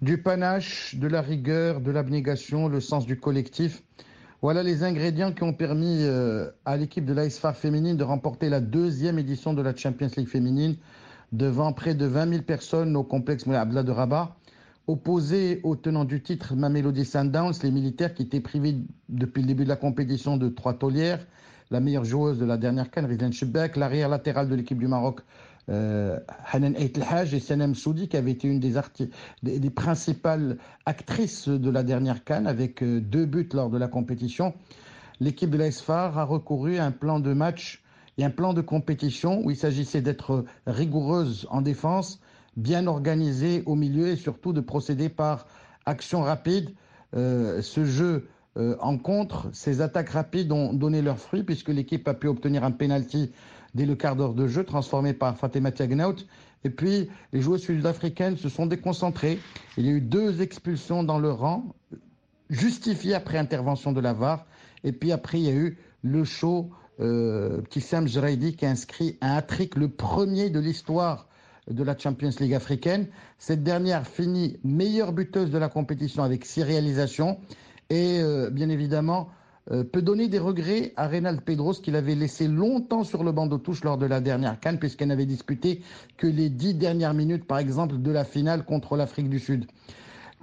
Du 0.02 0.22
panache, 0.22 0.96
de 0.96 1.08
la 1.08 1.22
rigueur, 1.22 1.80
de 1.80 1.92
l'abnégation, 1.92 2.68
le 2.68 2.82
sens 2.82 3.06
du 3.06 3.18
collectif. 3.18 3.84
Voilà 4.42 4.64
les 4.64 4.84
ingrédients 4.84 5.34
qui 5.34 5.44
ont 5.44 5.52
permis 5.52 5.98
euh, 6.04 6.50
à 6.64 6.78
l'équipe 6.78 7.04
de 7.04 7.12
l'ASFAR 7.12 7.58
féminine 7.58 7.98
de 7.98 8.06
remporter 8.06 8.48
la 8.48 8.62
deuxième 8.62 9.20
édition 9.20 9.54
de 9.54 9.62
la 9.62 9.76
Champions 9.76 10.10
League 10.16 10.30
féminine 10.30 10.78
devant 11.34 11.74
près 11.74 11.94
de 11.94 12.06
20 12.06 12.30
000 12.30 12.44
personnes 12.44 12.96
au 12.96 13.04
complexe 13.04 13.46
Abdallah 13.46 13.84
de 13.84 13.92
Rabat. 13.92 14.38
Opposés 14.88 15.60
au 15.64 15.76
tenant 15.76 16.06
du 16.06 16.24
titre 16.24 16.56
Mamelody 16.56 17.04
Sundowns, 17.04 17.52
les 17.64 17.70
militaires 17.70 18.14
qui 18.14 18.24
étaient 18.24 18.40
privés 18.40 18.78
depuis 19.10 19.42
le 19.42 19.48
début 19.48 19.66
de 19.66 19.70
la 19.70 19.76
compétition 19.76 20.38
de 20.38 20.48
trois 20.48 20.74
taulières, 20.74 21.28
la 21.70 21.82
meilleure 21.82 22.06
joueuse 22.06 22.40
de 22.40 22.46
la 22.46 22.56
dernière 22.56 22.90
canne, 22.92 23.08
Rizlan 23.08 23.34
Chebek, 23.34 23.76
l'arrière 23.76 24.08
latéral 24.08 24.48
de 24.48 24.56
l'équipe 24.56 24.80
du 24.80 24.88
Maroc, 24.88 25.20
euh, 25.70 26.20
Hanan 26.52 26.76
Ait 26.76 26.94
Haj 27.00 27.34
et 27.34 27.40
Sanem 27.40 27.76
Soudi, 27.76 28.08
qui 28.08 28.18
avait 28.18 28.32
été 28.32 28.48
une 28.48 28.60
des, 28.60 29.70
principales 29.70 30.58
actrices 30.86 31.48
de 31.48 31.70
la 31.70 31.84
dernière 31.84 32.24
canne, 32.24 32.48
avec 32.48 32.82
euh, 32.82 33.00
deux 33.00 33.26
buts 33.26 33.50
lors 33.54 33.70
de 33.70 33.78
la 33.78 33.88
compétition. 33.88 34.54
L'équipe 35.20 35.50
de 35.50 35.58
l'ASFAR 35.58 36.18
a 36.18 36.24
recouru 36.24 36.78
à 36.78 36.86
un 36.86 36.92
plan 36.92 37.20
de 37.20 37.34
match 37.34 37.84
et 38.18 38.24
un 38.26 38.30
plan 38.32 38.54
de 38.54 38.62
compétition 38.62 39.42
où 39.46 39.52
il 39.52 39.58
s'agissait 39.58 40.02
d'être 40.02 40.46
rigoureuse 40.66 41.46
en 41.52 41.62
défense, 41.62 42.20
bien 42.58 42.88
organisée 42.88 43.64
au 43.66 43.76
milieu 43.76 44.08
et 44.08 44.16
surtout 44.16 44.54
de 44.54 44.62
procéder 44.62 45.10
par 45.10 45.46
action 45.86 46.22
rapide. 46.22 46.74
Euh, 47.16 47.62
ce 47.62 47.86
jeu 47.86 48.28
en 48.82 48.98
contre, 48.98 49.48
ces 49.54 49.80
attaques 49.80 50.10
rapides 50.10 50.52
ont 50.52 50.74
donné 50.74 51.02
leurs 51.02 51.20
fruits 51.20 51.44
puisque 51.44 51.70
l'équipe 51.70 52.06
a 52.10 52.14
pu 52.14 52.28
obtenir 52.28 52.66
un 52.66 52.72
penalty 52.72 53.32
dès 53.76 53.86
le 53.86 53.96
quart 53.96 54.16
d'heure 54.16 54.34
de 54.34 54.48
jeu 54.48 54.64
transformé 54.64 55.14
par 55.14 55.38
Fatima 55.38 55.72
Tiagnaout. 55.72 56.26
Et 56.64 56.70
puis 56.70 57.10
les 57.32 57.42
joueuses 57.42 57.64
sud-africaines 57.64 58.38
se 58.38 58.50
sont 58.50 58.66
déconcentrées. 58.66 59.40
Il 59.78 59.86
y 59.86 59.90
a 59.90 59.92
eu 59.94 60.02
deux 60.02 60.42
expulsions 60.42 61.04
dans 61.04 61.20
le 61.20 61.32
rang, 61.32 61.76
justifiées 62.50 63.16
après 63.16 63.38
intervention 63.38 63.92
de 63.92 64.02
la 64.02 64.14
VAR. 64.14 64.46
Et 64.84 64.92
puis 64.92 65.12
après, 65.12 65.40
il 65.40 65.46
y 65.46 65.50
a 65.50 65.54
eu 65.54 65.78
le 66.04 66.24
show 66.24 66.72
euh, 67.00 67.62
petit 67.62 67.82
Sam 67.82 68.08
Jraidi 68.08 68.56
qui 68.56 68.66
a 68.66 68.70
inscrit 68.70 69.18
un 69.22 69.36
hat-trick, 69.36 69.76
le 69.76 69.88
premier 69.88 70.50
de 70.50 70.60
l'histoire 70.60 71.28
de 71.70 71.84
la 71.84 71.98
Champions 71.98 72.32
League 72.40 72.54
africaine. 72.54 73.08
Cette 73.38 73.64
dernière 73.64 74.06
finit 74.06 74.58
meilleure 74.64 75.14
buteuse 75.14 75.52
de 75.52 75.58
la 75.58 75.70
compétition 75.70 76.24
avec 76.24 76.46
six 76.46 76.64
réalisations 76.64 77.40
et 77.90 78.20
euh, 78.20 78.50
bien 78.50 78.70
évidemment 78.70 79.30
euh, 79.72 79.84
peut 79.84 80.02
donner 80.02 80.28
des 80.28 80.40
regrets 80.40 80.94
à 80.96 81.08
Reynald 81.08 81.42
Pedros 81.42 81.74
qu'il 81.74 81.96
avait 81.96 82.16
laissé 82.16 82.48
longtemps 82.48 83.04
sur 83.04 83.24
le 83.24 83.32
banc 83.32 83.46
de 83.46 83.58
touche 83.58 83.84
lors 83.84 83.98
de 83.98 84.06
la 84.06 84.20
dernière 84.20 84.60
canne 84.60 84.80
puisqu'elle 84.80 85.10
n'avait 85.10 85.26
disputé 85.28 85.82
que 86.18 86.26
les 86.26 86.50
dix 86.50 86.74
dernières 86.74 87.14
minutes 87.14 87.46
par 87.46 87.60
exemple 87.60 88.02
de 88.02 88.12
la 88.12 88.26
finale 88.26 88.66
contre 88.66 88.96
l'Afrique 88.96 89.30
du 89.30 89.40
Sud. 89.40 89.66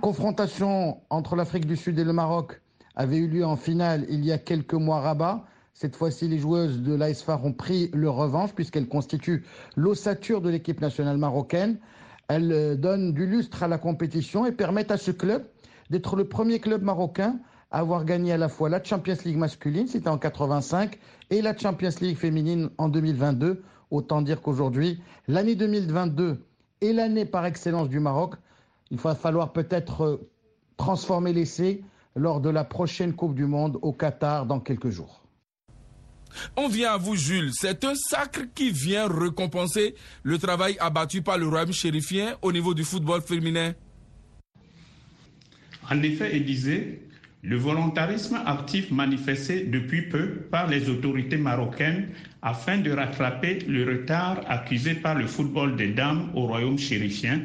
Confrontation 0.01 0.99
entre 1.11 1.35
l'Afrique 1.35 1.67
du 1.67 1.77
Sud 1.77 1.99
et 1.99 2.05
le 2.05 2.13
Maroc 2.13 2.61
avait 2.95 3.17
eu 3.17 3.27
lieu 3.27 3.45
en 3.45 3.57
finale 3.57 4.07
il 4.09 4.25
y 4.25 4.31
a 4.31 4.39
quelques 4.39 4.75
mois 4.75 4.99
à 4.99 5.01
Rabat. 5.01 5.45
Cette 5.75 5.97
fois-ci, 5.97 6.29
les 6.29 6.39
joueuses 6.39 6.81
de 6.83 6.95
l'ASFAR 6.95 7.45
ont 7.45 7.53
pris 7.53 7.91
leur 7.93 8.15
revanche 8.15 8.55
puisqu'elles 8.55 8.89
constituent 8.89 9.45
l'ossature 9.75 10.41
de 10.41 10.51
l'équipe 10.51 10.81
nationale 10.81 11.19
marocaine. 11.19 11.79
Elles 12.29 12.53
euh, 12.53 12.77
donnent 12.77 13.13
du 13.13 13.27
lustre 13.27 13.63
à 13.63 13.69
la 13.69 13.79
compétition 13.79 14.47
et 14.47 14.53
permettent 14.53 14.91
à 14.91 14.97
ce 14.97 15.11
club 15.11 15.45
d'être 15.91 16.17
le 16.17 16.29
premier 16.29 16.61
club 16.61 16.83
marocain 16.83 17.39
avoir 17.79 18.05
gagné 18.05 18.33
à 18.33 18.39
la 18.39 18.49
fois 18.49 18.69
la 18.71 18.83
Champions 18.83 19.19
League 19.25 19.37
masculine, 19.37 19.87
c'était 19.87 20.09
en 20.09 20.17
85, 20.17 20.99
et 21.31 21.43
la 21.43 21.57
Champions 21.57 21.91
League 22.01 22.17
féminine 22.17 22.71
en 22.79 22.89
2022. 22.89 23.63
Autant 23.91 24.23
dire 24.23 24.41
qu'aujourd'hui, 24.41 25.01
l'année 25.29 25.55
2022 25.55 26.43
est 26.81 26.93
l'année 26.93 27.27
par 27.27 27.45
excellence 27.45 27.89
du 27.89 28.01
Maroc. 28.01 28.35
Il 28.91 28.99
va 28.99 29.15
falloir 29.15 29.53
peut-être 29.53 30.01
euh, 30.03 30.31
transformer 30.77 31.33
l'essai 31.33 31.83
lors 32.15 32.41
de 32.41 32.49
la 32.49 32.65
prochaine 32.65 33.13
Coupe 33.13 33.35
du 33.35 33.45
Monde 33.45 33.79
au 33.83 33.93
Qatar 33.93 34.47
dans 34.47 34.59
quelques 34.59 34.91
jours. 34.91 35.23
On 36.57 36.69
vient 36.69 36.93
à 36.93 36.97
vous, 36.97 37.15
Jules. 37.15 37.51
C'est 37.53 37.85
un 37.85 37.95
sacre 37.95 38.43
qui 38.55 38.71
vient 38.71 39.07
récompenser 39.07 39.95
le 40.23 40.39
travail 40.39 40.77
abattu 40.81 41.21
par 41.21 41.37
le 41.39 41.47
royaume 41.47 41.73
chérifien 41.73 42.37
au 42.43 42.53
niveau 42.53 42.75
du 42.75 42.85
football 42.85 43.21
féminin. 43.21 43.75
En 45.89 46.03
effet, 46.03 46.35
Élysée, 46.35 47.07
le 47.43 47.57
volontarisme 47.57 48.41
actif 48.47 48.91
manifesté 48.91 49.61
depuis 49.67 50.03
peu 50.03 50.29
par 50.51 50.67
les 50.69 50.89
autorités 50.89 51.37
marocaines 51.37 52.09
afin 52.43 52.79
de 52.79 52.91
rattraper 52.91 53.59
le 53.69 53.85
retard 53.85 54.41
accusé 54.49 54.95
par 54.95 55.15
le 55.15 55.27
football 55.27 55.77
des 55.77 55.89
dames 55.89 56.31
au 56.35 56.47
royaume 56.47 56.79
chérifien, 56.79 57.41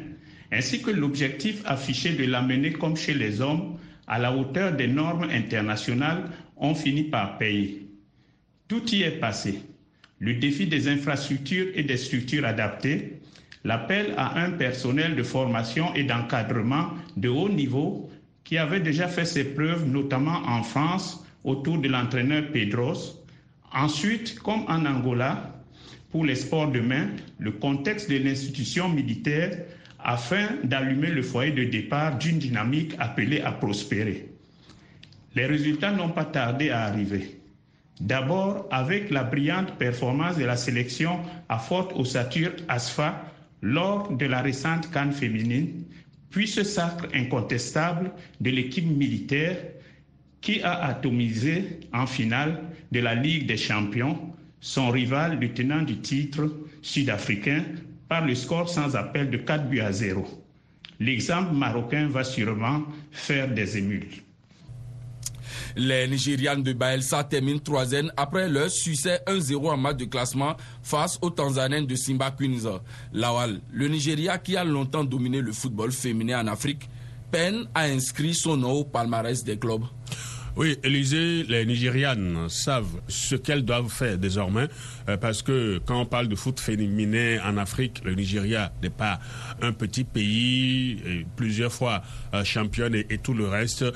ainsi 0.50 0.82
que 0.82 0.90
l'objectif 0.90 1.62
affiché 1.64 2.12
de 2.12 2.24
l'amener 2.24 2.72
comme 2.72 2.96
chez 2.96 3.14
les 3.14 3.40
hommes 3.40 3.76
à 4.06 4.18
la 4.18 4.32
hauteur 4.34 4.72
des 4.72 4.88
normes 4.88 5.28
internationales 5.30 6.30
ont 6.56 6.74
fini 6.74 7.04
par 7.04 7.38
payer. 7.38 7.86
Tout 8.68 8.82
y 8.94 9.02
est 9.02 9.20
passé. 9.20 9.60
Le 10.18 10.34
défi 10.34 10.66
des 10.66 10.88
infrastructures 10.88 11.68
et 11.74 11.82
des 11.82 11.96
structures 11.96 12.44
adaptées, 12.44 13.20
l'appel 13.64 14.14
à 14.16 14.38
un 14.42 14.50
personnel 14.52 15.16
de 15.16 15.22
formation 15.22 15.94
et 15.94 16.04
d'encadrement 16.04 16.88
de 17.16 17.28
haut 17.28 17.48
niveau 17.48 18.08
qui 18.44 18.58
avait 18.58 18.80
déjà 18.80 19.08
fait 19.08 19.24
ses 19.24 19.44
preuves, 19.44 19.86
notamment 19.88 20.42
en 20.46 20.62
France, 20.62 21.24
autour 21.44 21.78
de 21.78 21.88
l'entraîneur 21.88 22.50
Pedros. 22.52 23.24
Ensuite, 23.72 24.38
comme 24.40 24.64
en 24.68 24.84
Angola, 24.84 25.62
pour 26.10 26.24
les 26.24 26.34
sports 26.34 26.70
de 26.70 26.80
main, 26.80 27.08
le 27.38 27.52
contexte 27.52 28.10
de 28.10 28.18
l'institution 28.18 28.88
militaire 28.88 29.56
afin 29.98 30.48
d'allumer 30.64 31.10
le 31.10 31.22
foyer 31.22 31.52
de 31.52 31.64
départ 31.64 32.18
d'une 32.18 32.38
dynamique 32.38 32.94
appelée 32.98 33.40
à 33.40 33.52
prospérer. 33.52 34.28
Les 35.34 35.46
résultats 35.46 35.92
n'ont 35.92 36.10
pas 36.10 36.24
tardé 36.26 36.70
à 36.70 36.82
arriver. 36.82 37.38
D'abord 38.00 38.66
avec 38.70 39.10
la 39.10 39.22
brillante 39.22 39.78
performance 39.78 40.36
de 40.36 40.44
la 40.44 40.56
sélection 40.56 41.20
à 41.48 41.58
forte 41.58 41.92
ossature 41.94 42.52
ASFA 42.68 43.24
lors 43.62 44.10
de 44.12 44.26
la 44.26 44.42
récente 44.42 44.90
canne 44.90 45.12
féminine, 45.12 45.84
puis 46.32 46.48
ce 46.48 46.64
sacre 46.64 47.06
incontestable 47.14 48.10
de 48.40 48.50
l'équipe 48.50 48.86
militaire 48.86 49.56
qui 50.40 50.60
a 50.62 50.84
atomisé 50.84 51.78
en 51.92 52.06
finale 52.06 52.60
de 52.90 52.98
la 52.98 53.14
Ligue 53.14 53.46
des 53.46 53.56
champions 53.56 54.32
son 54.62 54.90
rival, 54.90 55.40
le 55.40 55.52
tenant 55.52 55.82
du 55.82 55.98
titre 55.98 56.48
sud-africain, 56.82 57.64
par 58.08 58.24
le 58.24 58.34
score 58.34 58.68
sans 58.68 58.94
appel 58.94 59.28
de 59.28 59.36
4 59.36 59.68
buts 59.68 59.80
à 59.80 59.92
0. 59.92 60.24
L'exemple 61.00 61.52
marocain 61.52 62.06
va 62.06 62.22
sûrement 62.22 62.84
faire 63.10 63.52
des 63.52 63.76
émules. 63.76 64.22
Les 65.76 66.06
Nigérianes 66.08 66.62
de 66.62 66.72
Baelsa 66.72 67.24
terminent 67.24 67.58
troisième 67.58 68.12
après 68.16 68.48
leur 68.48 68.70
succès 68.70 69.20
1-0 69.26 69.70
en 69.70 69.76
match 69.76 69.96
de 69.96 70.04
classement 70.04 70.56
face 70.82 71.18
aux 71.22 71.30
Tanzaniennes 71.30 71.86
de 71.86 71.94
Simba 71.94 72.30
Queens. 72.30 72.80
Lawal, 73.12 73.60
le 73.72 73.88
Nigeria 73.88 74.38
qui 74.38 74.56
a 74.56 74.64
longtemps 74.64 75.04
dominé 75.04 75.40
le 75.40 75.52
football 75.52 75.92
féminin 75.92 76.42
en 76.42 76.46
Afrique, 76.48 76.88
peine 77.30 77.66
à 77.74 77.84
inscrire 77.84 78.34
son 78.34 78.56
nom 78.56 78.72
au 78.72 78.84
palmarès 78.84 79.42
des 79.42 79.58
clubs. 79.58 79.84
Oui, 80.54 80.76
Élysée, 80.84 81.44
les 81.48 81.64
Nigérianes 81.64 82.50
savent 82.50 83.00
ce 83.08 83.36
qu'elles 83.36 83.64
doivent 83.64 83.88
faire 83.88 84.18
désormais, 84.18 84.68
euh, 85.08 85.16
parce 85.16 85.40
que 85.40 85.80
quand 85.86 86.02
on 86.02 86.04
parle 86.04 86.28
de 86.28 86.34
foot 86.34 86.60
féminin 86.60 87.38
en 87.42 87.56
Afrique, 87.56 88.02
le 88.04 88.14
Nigeria 88.14 88.70
n'est 88.82 88.90
pas 88.90 89.18
un 89.62 89.72
petit 89.72 90.04
pays, 90.04 91.24
plusieurs 91.36 91.72
fois 91.72 92.02
euh, 92.34 92.44
championne 92.44 92.94
et, 92.94 93.18
tout 93.22 93.32
le 93.32 93.48
reste. 93.48 93.86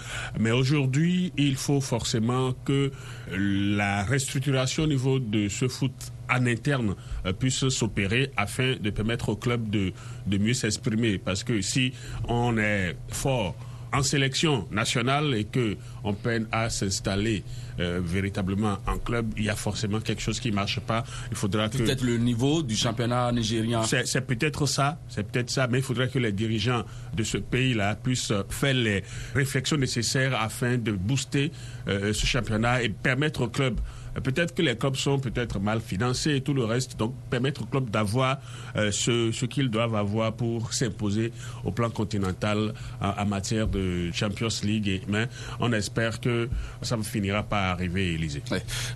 Mais 0.40 0.50
aujourd'hui, 0.50 1.30
il 1.36 1.56
faut 1.56 1.82
forcément 1.82 2.54
que 2.64 2.90
la 3.30 4.04
restructuration 4.04 4.84
au 4.84 4.86
niveau 4.86 5.18
de 5.18 5.48
ce 5.48 5.68
foot 5.68 5.92
en 6.30 6.46
interne 6.46 6.94
euh, 7.26 7.34
puisse 7.34 7.68
s'opérer 7.68 8.30
afin 8.38 8.76
de 8.80 8.88
permettre 8.88 9.28
au 9.28 9.36
club 9.36 9.68
de, 9.68 9.92
de 10.26 10.38
mieux 10.38 10.54
s'exprimer. 10.54 11.18
Parce 11.18 11.44
que 11.44 11.60
si 11.60 11.92
on 12.28 12.56
est 12.56 12.96
fort 13.08 13.54
en 13.92 14.02
sélection 14.02 14.66
nationale 14.70 15.34
et 15.34 15.44
que 15.44 15.76
on 16.04 16.14
peine 16.14 16.46
à 16.52 16.70
s'installer 16.70 17.42
euh, 17.78 18.00
véritablement 18.02 18.78
en 18.86 18.98
club, 18.98 19.32
il 19.36 19.44
y 19.44 19.50
a 19.50 19.56
forcément 19.56 20.00
quelque 20.00 20.22
chose 20.22 20.40
qui 20.40 20.50
marche 20.50 20.80
pas. 20.80 21.04
Il 21.30 21.36
faudra 21.36 21.68
que 21.68 21.78
peut-être 21.78 22.02
le 22.04 22.16
niveau 22.16 22.62
du 22.62 22.76
championnat 22.76 23.30
nigérien. 23.32 23.82
C'est 23.82 24.26
peut-être 24.26 24.66
ça, 24.66 24.98
c'est 25.08 25.26
peut-être 25.26 25.50
ça, 25.50 25.66
mais 25.66 25.78
il 25.78 25.84
faudrait 25.84 26.08
que 26.08 26.18
les 26.18 26.32
dirigeants 26.32 26.84
de 27.14 27.22
ce 27.22 27.38
pays-là 27.38 27.96
puissent 27.96 28.32
faire 28.48 28.74
les 28.74 29.02
réflexions 29.34 29.76
nécessaires 29.76 30.40
afin 30.40 30.78
de 30.78 30.92
booster 30.92 31.52
euh, 31.88 32.12
ce 32.12 32.26
championnat 32.26 32.82
et 32.82 32.88
permettre 32.88 33.42
au 33.42 33.48
club 33.48 33.78
Peut-être 34.22 34.54
que 34.54 34.62
les 34.62 34.76
clubs 34.76 34.96
sont 34.96 35.18
peut-être 35.18 35.58
mal 35.60 35.80
financés 35.80 36.36
et 36.36 36.40
tout 36.40 36.54
le 36.54 36.64
reste. 36.64 36.96
Donc, 36.96 37.14
permettre 37.30 37.62
aux 37.62 37.66
clubs 37.66 37.90
d'avoir 37.90 38.38
euh, 38.76 38.90
ce, 38.90 39.44
qu'ils 39.46 39.70
doivent 39.70 39.94
avoir 39.94 40.32
pour 40.32 40.72
s'imposer 40.72 41.32
au 41.64 41.70
plan 41.70 41.90
continental 41.90 42.72
en, 43.00 43.26
matière 43.26 43.68
de 43.68 44.10
Champions 44.12 44.48
League. 44.62 45.02
Mais 45.08 45.28
on 45.60 45.72
espère 45.72 46.20
que 46.20 46.48
ça 46.82 46.96
ne 46.96 47.02
finira 47.02 47.42
pas 47.42 47.70
arriver, 47.70 48.14
Élysée. 48.14 48.42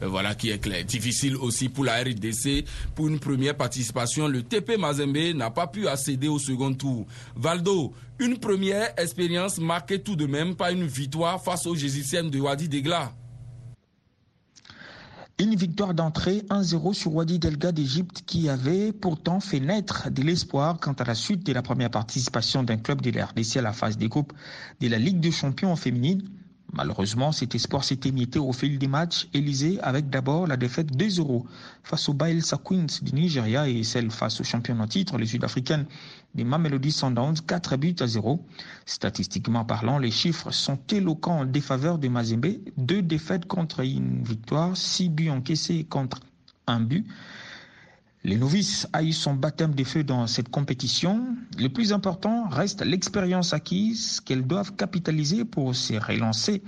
voilà 0.03 0.35
qui 0.35 0.51
est 0.51 0.59
clair. 0.59 0.85
Difficile 0.85 1.37
aussi 1.37 1.69
pour 1.69 1.85
la 1.85 2.03
RDC. 2.03 2.65
Pour 2.95 3.09
une 3.09 3.19
première 3.19 3.57
participation, 3.57 4.29
le 4.29 4.43
TP 4.43 4.77
Mazembe 4.79 5.35
n'a 5.35 5.51
pas 5.51 5.67
pu 5.67 5.87
accéder 5.89 6.29
au 6.29 6.39
second 6.39 6.73
tour. 6.75 7.07
Valdo, 7.37 7.93
une 8.19 8.39
première 8.39 8.93
expérience 8.99 9.59
marquée 9.59 10.01
tout 10.01 10.17
de 10.17 10.27
même 10.27 10.55
par 10.55 10.71
une 10.71 10.87
victoire 10.87 11.43
face 11.43 11.67
aux 11.67 11.75
Jésuitiennes 11.75 12.31
de 12.31 12.39
Wadi 12.39 12.69
Degla. 12.69 13.13
Une 15.41 15.55
victoire 15.55 15.95
d'entrée 15.95 16.43
1-0 16.51 16.93
sur 16.93 17.15
Wadi 17.15 17.39
Delga 17.39 17.73
d'Égypte 17.73 18.25
qui 18.27 18.51
avait 18.51 18.93
pourtant 18.93 19.41
fait 19.41 19.59
naître 19.59 20.11
de 20.11 20.21
l'espoir 20.21 20.79
quant 20.79 20.93
à 20.93 21.05
la 21.05 21.15
suite 21.15 21.47
de 21.47 21.55
la 21.55 21.63
première 21.63 21.91
participation 21.91 22.63
d'un 22.63 22.77
club 22.77 23.01
de 23.01 23.11
l'RDC 23.11 23.57
à 23.57 23.63
la 23.63 23.73
phase 23.73 23.97
des 23.97 24.09
groupes 24.09 24.35
de 24.83 24.89
la 24.89 24.99
Ligue 24.99 25.19
des 25.19 25.31
champions 25.31 25.75
féminine. 25.77 26.29
Malheureusement, 26.73 27.33
cet 27.33 27.55
espoir 27.57 27.83
s'est 27.83 27.99
émietté 28.05 28.39
au 28.39 28.53
fil 28.53 28.79
des 28.79 28.87
matchs, 28.87 29.29
Élysée 29.35 29.81
avec 29.81 30.09
d'abord 30.09 30.47
la 30.47 30.57
défaite 30.57 30.93
2-0 30.97 31.45
face 31.83 32.09
aux 32.09 32.15
Baelsa 32.15 32.59
Queens 32.65 32.87
du 33.03 33.13
Nigeria 33.13 33.69
et 33.69 33.83
celle 33.83 34.11
face 34.11 34.41
aux 34.41 34.45
champions 34.45 34.79
en 34.79 34.87
titre, 34.87 35.19
les 35.19 35.27
Sud-Africaines 35.27 35.87
des 36.35 36.45
Mamelody 36.45 36.93
Sundowns, 36.93 37.41
4 37.45 37.77
buts 37.77 37.97
à 37.99 38.07
0. 38.07 38.45
Statistiquement 38.87 39.65
parlant, 39.65 39.99
les 39.99 40.13
chiffres 40.13 40.53
sont 40.53 40.79
éloquents 40.91 41.41
en 41.41 41.45
défaveur 41.45 41.99
de 41.99 42.09
Mazembe, 42.09 42.47
deux 42.77 43.03
défaites 43.03 43.47
contre 43.47 43.81
une 43.81 44.23
victoire, 44.23 44.77
6 44.77 45.09
buts 45.09 45.31
encaissés 45.31 45.85
contre 45.85 46.21
un 46.69 46.81
but. 46.81 47.05
Les 48.23 48.37
novices 48.37 48.87
a 48.93 49.01
son 49.13 49.33
baptême 49.33 49.75
de 49.75 49.83
feu 49.83 50.05
dans 50.05 50.27
cette 50.27 50.51
compétition. 50.51 51.37
Le 51.59 51.69
plus 51.69 51.95
important 51.95 52.49
reste 52.49 52.85
l'expérience 52.85 53.55
acquise 53.55 54.21
qu'elles 54.21 54.47
doivent 54.47 54.77
capitaliser 54.77 55.47
pour 55.47 55.75
se 55.75 55.95
relancer 55.95 56.63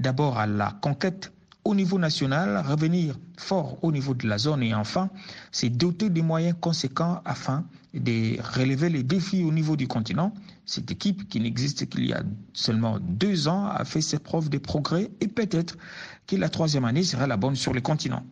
d'abord 0.00 0.38
à 0.38 0.46
la 0.46 0.70
conquête 0.80 1.32
au 1.64 1.74
niveau 1.74 1.98
national, 1.98 2.64
revenir 2.66 3.18
fort 3.36 3.78
au 3.84 3.92
niveau 3.92 4.14
de 4.14 4.26
la 4.26 4.38
zone 4.38 4.62
et 4.62 4.74
enfin, 4.74 5.10
c'est 5.52 5.68
doter 5.68 6.08
des 6.08 6.22
moyens 6.22 6.56
conséquents 6.58 7.20
afin 7.26 7.66
de 7.92 8.40
relever 8.56 8.88
les 8.88 9.02
défis 9.02 9.44
au 9.44 9.52
niveau 9.52 9.76
du 9.76 9.88
continent. 9.88 10.32
Cette 10.64 10.90
équipe 10.90 11.28
qui 11.28 11.40
n'existe 11.40 11.90
qu'il 11.90 12.06
y 12.06 12.14
a 12.14 12.22
seulement 12.54 12.98
deux 13.00 13.48
ans 13.48 13.66
a 13.66 13.84
fait 13.84 14.00
ses 14.00 14.18
preuves 14.18 14.48
de 14.48 14.58
progrès 14.58 15.10
et 15.20 15.28
peut-être 15.28 15.76
que 16.26 16.36
la 16.36 16.48
troisième 16.48 16.86
année 16.86 17.02
sera 17.02 17.26
la 17.26 17.36
bonne 17.36 17.56
sur 17.56 17.74
le 17.74 17.82
continent. 17.82 18.24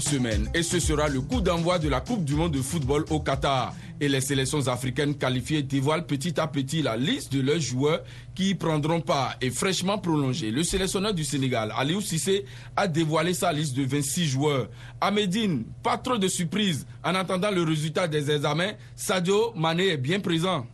Semaine 0.00 0.48
et 0.54 0.62
ce 0.62 0.78
sera 0.80 1.08
le 1.08 1.20
coup 1.20 1.40
d'envoi 1.40 1.78
de 1.78 1.88
la 1.88 2.00
Coupe 2.00 2.24
du 2.24 2.34
monde 2.34 2.52
de 2.52 2.62
football 2.62 3.04
au 3.10 3.20
Qatar. 3.20 3.74
Et 4.00 4.08
les 4.08 4.20
sélections 4.20 4.68
africaines 4.68 5.16
qualifiées 5.16 5.62
dévoilent 5.62 6.06
petit 6.06 6.38
à 6.38 6.46
petit 6.46 6.82
la 6.82 6.96
liste 6.96 7.32
de 7.32 7.40
leurs 7.40 7.58
joueurs 7.60 8.00
qui 8.34 8.50
y 8.50 8.54
prendront 8.54 9.00
part 9.00 9.34
et 9.40 9.50
fraîchement 9.50 9.98
prolongée. 9.98 10.50
Le 10.52 10.62
sélectionneur 10.62 11.12
du 11.12 11.24
Sénégal, 11.24 11.72
Aliou 11.76 12.00
Sissé, 12.00 12.44
a 12.76 12.86
dévoilé 12.86 13.34
sa 13.34 13.52
liste 13.52 13.76
de 13.76 13.84
26 13.84 14.26
joueurs. 14.26 14.68
À 15.00 15.10
Médine, 15.10 15.64
pas 15.82 15.98
trop 15.98 16.16
de 16.16 16.28
surprises. 16.28 16.86
En 17.02 17.14
attendant 17.16 17.50
le 17.50 17.62
résultat 17.64 18.06
des 18.06 18.30
examens, 18.30 18.72
Sadio 18.94 19.52
Mané 19.56 19.88
est 19.88 19.96
bien 19.96 20.20
présent. 20.20 20.64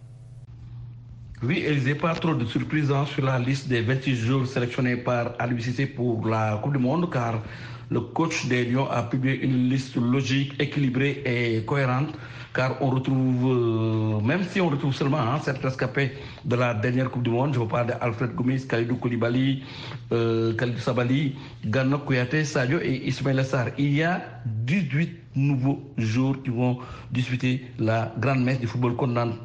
Oui, 1.43 1.63
il 1.69 1.83
n'y 1.85 1.91
a 1.91 1.95
pas 1.95 2.15
trop 2.15 2.35
de 2.35 2.45
surprises 2.47 2.91
hein, 2.91 3.05
sur 3.13 3.25
la 3.25 3.39
liste 3.39 3.69
des 3.69 3.81
26 3.83 4.17
joueurs 4.17 4.47
sélectionnés 4.47 4.97
par 4.97 5.35
Aliou 5.39 5.59
Sissé 5.61 5.87
pour 5.87 6.27
la 6.27 6.59
Coupe 6.63 6.73
du 6.73 6.79
Monde 6.79 7.11
car 7.13 7.43
le 7.91 8.01
coach 8.01 8.47
des 8.47 8.65
Lions 8.65 8.89
a 8.91 9.03
publié 9.03 9.43
une 9.45 9.69
liste 9.69 9.97
logique, 9.97 10.55
équilibrée 10.61 11.23
et 11.25 11.65
cohérente, 11.65 12.15
car 12.55 12.77
on 12.81 12.91
retrouve, 12.91 13.51
euh, 13.51 14.21
même 14.21 14.45
si 14.45 14.61
on 14.61 14.69
retrouve 14.69 14.95
seulement 14.95 15.19
hein, 15.19 15.41
rescapés 15.63 16.13
de 16.45 16.57
la 16.57 16.73
dernière 16.75 17.11
Coupe 17.11 17.25
du 17.25 17.31
Monde, 17.31 17.55
je 17.55 17.59
vous 17.59 17.67
parle 17.67 17.89
d'Alfred 17.89 18.35
Gomis, 18.35 18.67
Khalidou 18.67 18.97
Koulibaly, 18.97 19.65
euh, 20.13 20.55
Khalidou 20.55 20.79
Sabali, 20.79 21.35
Gano 21.67 21.99
Kouyaté, 21.99 22.45
Sadio 22.45 22.79
et 22.81 23.09
Ismaël 23.09 23.41
Assar. 23.41 23.67
Il 23.77 23.95
y 23.95 24.03
a 24.03 24.23
18 24.47 25.25
nouveaux 25.37 25.83
joueurs 25.99 26.41
qui 26.43 26.51
vont 26.51 26.79
disputer 27.11 27.65
la 27.79 28.13
grande 28.19 28.45
messe 28.45 28.61
du 28.61 28.67
football 28.67 28.95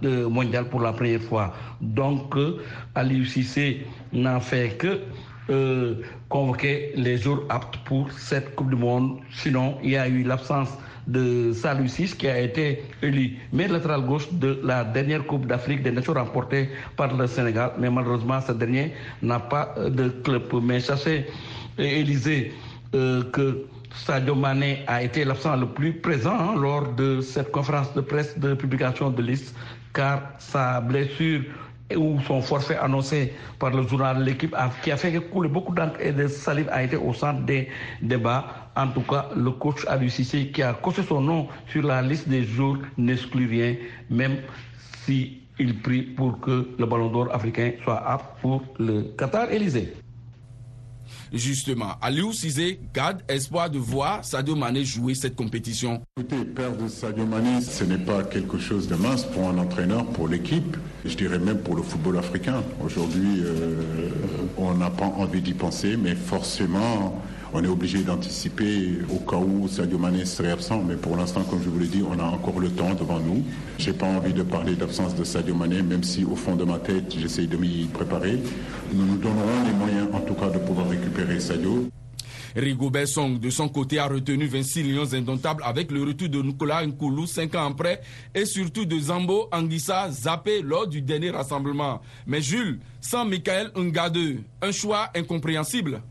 euh, 0.04 0.30
mondial 0.30 0.70
pour 0.70 0.82
la 0.82 0.94
première 0.94 1.22
fois. 1.22 1.54
Donc, 1.82 2.36
euh, 2.36 2.62
Ali 2.96 3.26
Cissé 3.26 3.86
n'a 4.14 4.40
fait 4.40 4.78
que 4.78 5.00
euh, 5.50 5.96
convoquer 6.30 6.92
les 6.96 7.18
jours 7.18 7.44
aptes 7.50 7.78
pour 7.86 8.12
cette 8.12 8.56
Coupe 8.56 8.70
du 8.70 8.76
Monde. 8.76 9.20
Sinon, 9.32 9.78
il 9.84 9.92
y 9.92 9.98
a 9.98 10.08
eu 10.08 10.24
l'absence 10.24 10.70
de 11.08 11.52
Salucis 11.54 12.16
qui 12.18 12.28
a 12.28 12.40
été 12.40 12.84
élu 13.02 13.38
maire 13.52 13.72
latéral 13.72 14.02
gauche 14.06 14.32
de 14.32 14.60
la 14.64 14.84
dernière 14.84 15.26
Coupe 15.26 15.48
d'Afrique 15.48 15.82
des 15.82 15.92
Nations 15.92 16.14
remportée 16.14 16.70
par 16.96 17.16
le 17.16 17.26
Sénégal. 17.28 17.72
Mais 17.80 17.90
malheureusement, 17.90 18.40
ce 18.42 18.52
dernier 18.52 18.94
n'a 19.22 19.40
pas 19.40 19.74
de 19.78 20.10
club. 20.10 20.44
Mais 20.62 20.80
sachez, 20.80 21.26
Élysée, 21.78 22.54
euh, 22.94 23.24
que 23.32 23.66
Sadio 23.94 24.36
Mané 24.36 24.84
a 24.88 25.02
été 25.04 25.26
l'absent 25.26 25.56
le 25.56 25.66
plus 25.68 25.94
présent 25.94 26.38
hein, 26.38 26.56
lors 26.60 26.94
de 26.94 27.22
cette 27.22 27.52
conférence 27.52 27.94
de 27.96 28.02
presse 28.02 28.38
de 28.38 28.54
publication 28.54 29.10
de 29.10 29.22
liste, 29.22 29.56
car 29.94 30.22
sa 30.38 30.80
blessure 30.82 31.42
ou 31.96 32.20
son 32.28 32.42
forfait 32.42 32.78
annoncé 32.78 33.34
par 33.58 33.72
le 33.72 33.88
journal 33.88 34.24
L'équipe 34.24 34.56
qui 34.84 34.92
a 34.92 34.98
fait 34.98 35.14
couler 35.30 35.50
beaucoup 35.50 35.74
d'encre 35.74 36.00
et 36.00 36.12
de 36.12 36.28
salive 36.28 36.70
a 36.72 36.84
été 36.84 36.96
au 36.96 37.14
centre 37.14 37.42
des 37.42 37.68
débats. 38.02 38.46
En 38.76 38.88
tout 38.88 39.02
cas, 39.02 39.30
le 39.36 39.52
coach 39.52 39.86
Abou 39.88 40.08
qui 40.08 40.62
a 40.64 40.74
coché 40.74 41.04
son 41.04 41.22
nom 41.22 41.48
sur 41.68 41.84
la 41.84 42.02
liste 42.02 42.28
des 42.30 42.44
jours 42.44 42.78
n'exclut 42.98 43.48
rien, 43.48 43.76
même 44.10 44.38
si 45.06 45.42
il 45.60 45.82
prie 45.82 46.02
pour 46.04 46.40
que 46.40 46.70
le 46.78 46.86
ballon 46.86 47.10
d'or 47.10 47.34
africain 47.34 47.72
soit 47.84 48.02
apte 48.08 48.40
pour 48.42 48.64
le 48.78 49.04
Qatar 49.18 49.52
Élysée. 49.52 49.94
Justement, 51.32 51.96
Aliou 52.02 52.34
Cizé 52.34 52.80
garde 52.94 53.22
espoir 53.28 53.70
de 53.70 53.78
voir 53.78 54.26
Sadio 54.26 54.56
Mané 54.56 54.84
jouer 54.84 55.14
cette 55.14 55.36
compétition. 55.36 56.02
Écoutez, 56.18 56.44
perdre 56.44 56.88
Sadio 56.88 57.26
Mané, 57.26 57.62
ce 57.62 57.84
n'est 57.84 57.98
pas 57.98 58.24
quelque 58.24 58.58
chose 58.58 58.88
de 58.88 58.96
mince 58.96 59.24
pour 59.26 59.48
un 59.48 59.58
entraîneur, 59.58 60.06
pour 60.06 60.28
l'équipe, 60.28 60.78
je 61.06 61.16
dirais 61.16 61.40
même 61.40 61.60
pour 61.60 61.76
le 61.76 61.84
football 61.84 62.18
africain. 62.18 62.64
Aujourd'hui, 62.84 63.42
euh, 63.42 64.10
on 64.58 64.74
n'a 64.74 64.90
pas 64.90 65.06
envie 65.06 65.42
d'y 65.42 65.54
penser, 65.54 65.98
mais 65.98 66.16
forcément, 66.16 67.22
on 67.54 67.64
est 67.64 67.68
obligé 67.68 68.04
d'anticiper 68.04 69.00
au 69.10 69.20
cas 69.20 69.38
où 69.38 69.68
Sadio 69.68 69.98
Mané 69.98 70.26
serait 70.26 70.52
absent. 70.52 70.84
Mais 70.84 70.96
pour 70.96 71.18
l'instant, 71.18 71.44
comme 71.44 71.62
je 71.64 71.70
vous 71.70 71.80
l'ai 71.80 71.88
dit, 71.88 72.04
on 72.08 72.20
a 72.20 72.24
encore 72.24 72.60
le 72.60 72.70
temps 72.70 72.94
devant 72.94 73.20
nous. 73.20 73.44
J'ai 73.78 73.94
pas 73.94 74.06
envie 74.08 74.34
de 74.34 74.44
parler 74.44 74.76
d'absence 74.76 75.16
de 75.16 75.24
Sadio 75.24 75.56
Mané, 75.56 75.82
même 75.82 76.04
si 76.04 76.26
au 76.26 76.36
fond 76.36 76.56
de 76.56 76.64
ma 76.64 76.80
tête, 76.80 77.16
j'essaye 77.18 77.48
de 77.48 77.58
m'y 77.58 77.86
préparer. 77.86 78.40
Nous 78.94 79.06
nous 79.06 79.18
donnerons 79.18 79.64
les 79.66 79.74
moyens, 79.74 80.08
en 80.14 80.22
tout 80.22 80.36
cas, 80.36 80.50
de 80.50 80.60
pouvoir 80.60 80.90
récupérer 80.90 81.40
Sadio. 81.40 81.90
Rigobert 82.56 83.08
Song, 83.08 83.40
de 83.40 83.50
son 83.50 83.70
côté, 83.70 84.00
a 84.00 84.08
retenu 84.08 84.48
26 84.48 84.84
lions 84.84 85.14
indomptables 85.14 85.62
avec 85.64 85.92
le 85.92 86.04
retour 86.04 86.30
de 86.30 86.42
Nicolas 86.42 86.86
Nkoulou 86.86 87.28
5 87.28 87.54
ans 87.56 87.68
après 87.72 88.02
et 88.34 88.46
surtout 88.46 88.86
de 88.86 89.00
Zambo 89.00 89.48
Anguissa 89.52 90.10
zappé 90.10 90.62
lors 90.62 90.88
du 90.88 91.02
dernier 91.02 91.30
rassemblement. 91.30 92.02
Mais 92.26 92.42
Jules, 92.42 92.80
sans 93.02 93.26
Michael 93.26 93.72
Ngade, 93.78 94.40
un 94.62 94.72
choix 94.72 95.10
incompréhensible. 95.16 96.02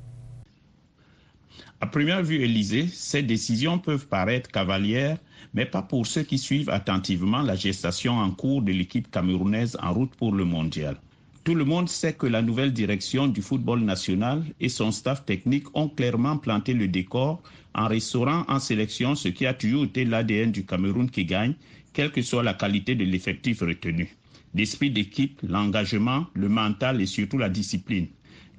À 1.81 1.87
première 1.87 2.25
vue, 2.25 2.43
Élysée, 2.43 2.89
ces 2.93 3.23
décisions 3.23 3.79
peuvent 3.79 4.09
paraître 4.09 4.51
cavalières, 4.51 5.17
mais 5.55 5.65
pas 5.65 5.81
pour 5.83 6.09
ceux 6.09 6.25
qui 6.25 6.37
suivent 6.37 6.71
attentivement 6.71 7.41
la 7.41 7.55
gestation 7.55 8.15
en 8.19 8.33
cours 8.33 8.63
de 8.63 8.73
l'équipe 8.73 9.09
camerounaise 9.13 9.77
en 9.81 9.95
route 9.95 10.13
pour 10.17 10.33
le 10.33 10.45
mondial. 10.45 10.97
Tout 11.45 11.55
le 11.55 11.65
monde 11.65 11.89
sait 11.89 12.15
que 12.15 12.27
la 12.27 12.43
nouvelle 12.43 12.73
direction 12.73 13.29
du 13.29 13.43
football 13.43 13.81
national 13.81 14.43
et 14.59 14.69
son 14.69 14.91
staff 14.91 15.25
technique 15.25 15.67
ont 15.73 15.89
clairement 15.89 16.37
planté 16.37 16.75
le 16.75 16.89
décor 16.89 17.41
en 17.75 17.87
restaurant 17.87 18.45
en 18.49 18.59
sélection 18.59 19.15
ce 19.15 19.29
qui 19.29 19.47
a 19.47 19.55
toujours 19.55 19.85
été 19.85 20.05
l'ADN 20.05 20.51
du 20.51 20.67
Cameroun 20.67 21.09
qui 21.09 21.25
gagne, 21.25 21.55
quelle 21.93 22.11
que 22.11 22.23
soit 22.23 22.43
la 22.43 22.55
qualité 22.55 22.97
de 22.97 23.05
l'effectif 23.05 23.61
retenu. 23.61 24.17
L'esprit 24.53 24.91
d'équipe, 24.91 25.39
l'engagement, 25.49 26.27
le 26.35 26.49
mental 26.49 27.01
et 27.01 27.07
surtout 27.07 27.39
la 27.39 27.49
discipline. 27.49 28.09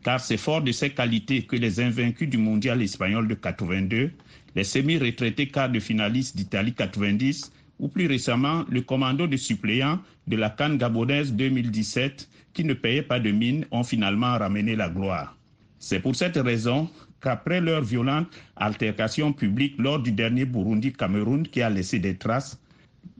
Car 0.04 0.20
c'est 0.20 0.38
fort 0.38 0.62
de 0.62 0.72
ces 0.72 0.92
qualités 0.92 1.44
que 1.44 1.56
les 1.56 1.80
invaincus 1.80 2.30
du 2.30 2.38
mondial 2.38 2.82
espagnol 2.82 3.28
de 3.28 3.34
82, 3.34 4.12
les 4.56 4.64
semi-retraités 4.64 5.48
quarts 5.48 5.70
de 5.70 5.80
finalistes 5.80 6.38
d'Italie 6.38 6.74
90 6.74 7.52
ou 7.80 7.88
plus 7.88 8.08
récemment 8.08 8.66
le 8.70 8.82
commando 8.82 9.28
de 9.28 9.38
suppléants 9.38 10.00
de 10.28 10.38
la 10.38 10.50
Cannes 10.50 10.78
gabonaise 10.78 11.34
2017 11.34 12.30
qui 12.54 12.64
ne 12.64 12.74
payaient 12.74 13.02
pas 13.02 13.20
de 13.20 13.32
mine 13.32 13.66
ont 13.72 13.84
finalement 13.84 14.38
ramené 14.38 14.76
la 14.76 14.90
gloire. 14.90 15.38
C'est 15.80 16.00
pour 16.00 16.16
cette 16.16 16.38
raison 16.38 16.90
qu'après 17.22 17.62
leur 17.62 17.84
violente 17.84 18.28
altercation 18.56 19.34
publique 19.34 19.76
lors 19.78 20.00
du 20.00 20.12
dernier 20.12 20.46
Burundi-Cameroun 20.46 21.48
qui 21.48 21.62
a 21.62 21.70
laissé 21.70 22.00
des 22.00 22.16
traces, 22.16 22.60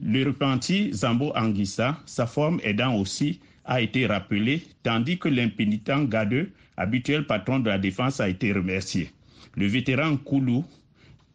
le 0.02 0.24
repenti 0.24 0.92
Zambo 0.92 1.32
Anguissa, 1.36 1.98
sa 2.06 2.26
forme 2.26 2.60
aidant 2.62 2.94
aussi, 2.94 3.40
a 3.64 3.80
été 3.80 4.06
rappelé, 4.06 4.62
tandis 4.82 5.18
que 5.18 5.28
l'impénitent 5.28 6.08
Gadeux, 6.08 6.50
habituel 6.80 7.26
patron 7.26 7.60
de 7.60 7.68
la 7.68 7.78
défense, 7.78 8.20
a 8.20 8.28
été 8.28 8.52
remercié. 8.52 9.10
Le 9.54 9.66
vétéran 9.66 10.16
Koulou 10.16 10.64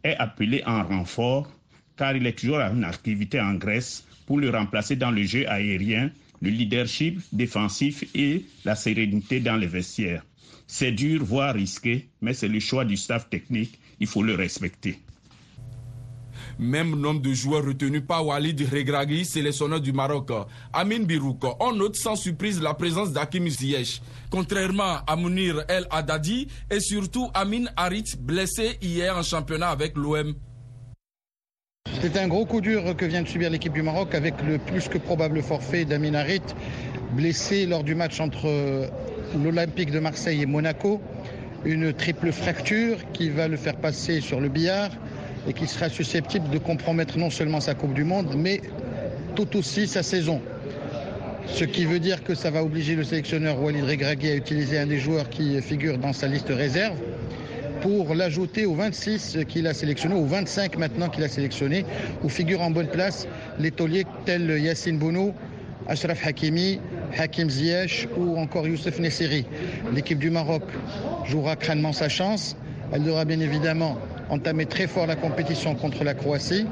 est 0.02 0.16
appelé 0.16 0.62
en 0.66 0.82
renfort 0.82 1.48
car 1.96 2.16
il 2.16 2.26
est 2.26 2.38
toujours 2.38 2.58
en 2.58 2.82
activité 2.82 3.40
en 3.40 3.54
Grèce 3.54 4.04
pour 4.26 4.38
le 4.38 4.50
remplacer 4.50 4.96
dans 4.96 5.12
le 5.12 5.22
jeu 5.22 5.48
aérien 5.48 6.10
le 6.42 6.50
leadership 6.50 7.20
défensif 7.32 8.04
et 8.14 8.44
la 8.64 8.74
sérénité 8.74 9.40
dans 9.40 9.56
les 9.56 9.68
vestiaires. 9.68 10.24
C'est 10.66 10.92
dur, 10.92 11.24
voire 11.24 11.54
risqué, 11.54 12.08
mais 12.20 12.34
c'est 12.34 12.48
le 12.48 12.58
choix 12.60 12.84
du 12.84 12.96
staff 12.96 13.30
technique, 13.30 13.78
il 14.00 14.08
faut 14.08 14.22
le 14.22 14.34
respecter. 14.34 14.98
Même 16.58 16.98
nombre 16.98 17.20
de 17.20 17.34
joueurs 17.34 17.64
retenus 17.66 18.02
par 18.06 18.26
Walid 18.26 18.58
Regragui, 18.72 19.26
sélectionneur 19.26 19.78
du 19.78 19.92
Maroc. 19.92 20.30
Amin 20.72 21.00
Birouk, 21.00 21.42
on 21.60 21.72
note 21.72 21.96
sans 21.96 22.16
surprise 22.16 22.62
la 22.62 22.72
présence 22.72 23.12
d'Hakim 23.12 23.46
Ziyech. 23.46 24.00
Contrairement 24.30 25.00
à 25.06 25.16
Mounir 25.16 25.64
El 25.68 25.86
Haddadi 25.90 26.48
et 26.70 26.80
surtout 26.80 27.28
Amin 27.34 27.64
Harit, 27.76 28.14
blessé 28.18 28.78
hier 28.80 29.14
en 29.14 29.22
championnat 29.22 29.68
avec 29.68 29.96
l'OM. 29.96 30.34
C'est 32.00 32.16
un 32.16 32.26
gros 32.26 32.46
coup 32.46 32.62
dur 32.62 32.96
que 32.96 33.04
vient 33.04 33.22
de 33.22 33.28
subir 33.28 33.50
l'équipe 33.50 33.74
du 33.74 33.82
Maroc 33.82 34.14
avec 34.14 34.34
le 34.42 34.56
plus 34.56 34.88
que 34.88 34.96
probable 34.96 35.42
forfait 35.42 35.84
d'Amin 35.84 36.14
Harit, 36.14 36.42
blessé 37.12 37.66
lors 37.66 37.84
du 37.84 37.94
match 37.94 38.18
entre 38.18 38.88
l'Olympique 39.36 39.90
de 39.90 40.00
Marseille 40.00 40.40
et 40.40 40.46
Monaco. 40.46 41.02
Une 41.66 41.92
triple 41.92 42.32
fracture 42.32 42.96
qui 43.12 43.28
va 43.28 43.46
le 43.46 43.56
faire 43.56 43.76
passer 43.76 44.20
sur 44.20 44.40
le 44.40 44.48
billard 44.48 44.90
et 45.48 45.52
qui 45.52 45.66
sera 45.66 45.88
susceptible 45.88 46.48
de 46.50 46.58
compromettre 46.58 47.18
non 47.18 47.30
seulement 47.30 47.60
sa 47.60 47.74
Coupe 47.74 47.94
du 47.94 48.04
Monde, 48.04 48.34
mais 48.36 48.60
tout 49.34 49.56
aussi 49.56 49.86
sa 49.86 50.02
saison. 50.02 50.40
Ce 51.46 51.64
qui 51.64 51.84
veut 51.84 52.00
dire 52.00 52.24
que 52.24 52.34
ça 52.34 52.50
va 52.50 52.64
obliger 52.64 52.96
le 52.96 53.04
sélectionneur 53.04 53.62
Walid 53.62 53.84
Regragui 53.84 54.30
à 54.30 54.34
utiliser 54.34 54.78
un 54.78 54.86
des 54.86 54.98
joueurs 54.98 55.28
qui 55.28 55.60
figure 55.62 55.98
dans 55.98 56.12
sa 56.12 56.26
liste 56.26 56.48
réserve 56.48 56.98
pour 57.82 58.14
l'ajouter 58.14 58.66
aux 58.66 58.74
26 58.74 59.38
qu'il 59.48 59.66
a 59.66 59.74
sélectionné, 59.74 60.16
aux 60.16 60.24
25 60.24 60.76
maintenant 60.76 61.08
qu'il 61.08 61.22
a 61.22 61.28
sélectionné, 61.28 61.84
où 62.24 62.28
figurent 62.28 62.62
en 62.62 62.70
bonne 62.70 62.88
place 62.88 63.28
les 63.60 63.70
tauliers 63.70 64.04
tels 64.24 64.58
Yassine 64.58 64.98
Bounou, 64.98 65.34
Ashraf 65.86 66.26
Hakimi, 66.26 66.80
Hakim 67.16 67.48
Ziyech 67.48 68.08
ou 68.16 68.36
encore 68.38 68.66
Youssef 68.66 68.98
Nesseri. 68.98 69.44
L'équipe 69.94 70.18
du 70.18 70.30
Maroc 70.30 70.64
jouera 71.26 71.54
crânement 71.54 71.92
sa 71.92 72.08
chance. 72.08 72.56
Elle 72.92 73.04
devra 73.04 73.24
bien 73.24 73.38
évidemment 73.38 73.98
entamer 74.30 74.66
très 74.66 74.86
fort 74.86 75.06
la 75.06 75.16
compétition 75.16 75.74
contre 75.74 76.04
la 76.04 76.14
Croatie. 76.14 76.66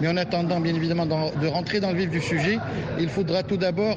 Mais 0.00 0.08
en 0.08 0.16
attendant, 0.16 0.60
bien 0.60 0.74
évidemment, 0.74 1.06
de 1.06 1.46
rentrer 1.46 1.80
dans 1.80 1.92
le 1.92 1.98
vif 1.98 2.10
du 2.10 2.20
sujet, 2.20 2.58
il 2.98 3.08
faudra 3.08 3.42
tout 3.42 3.56
d'abord 3.56 3.96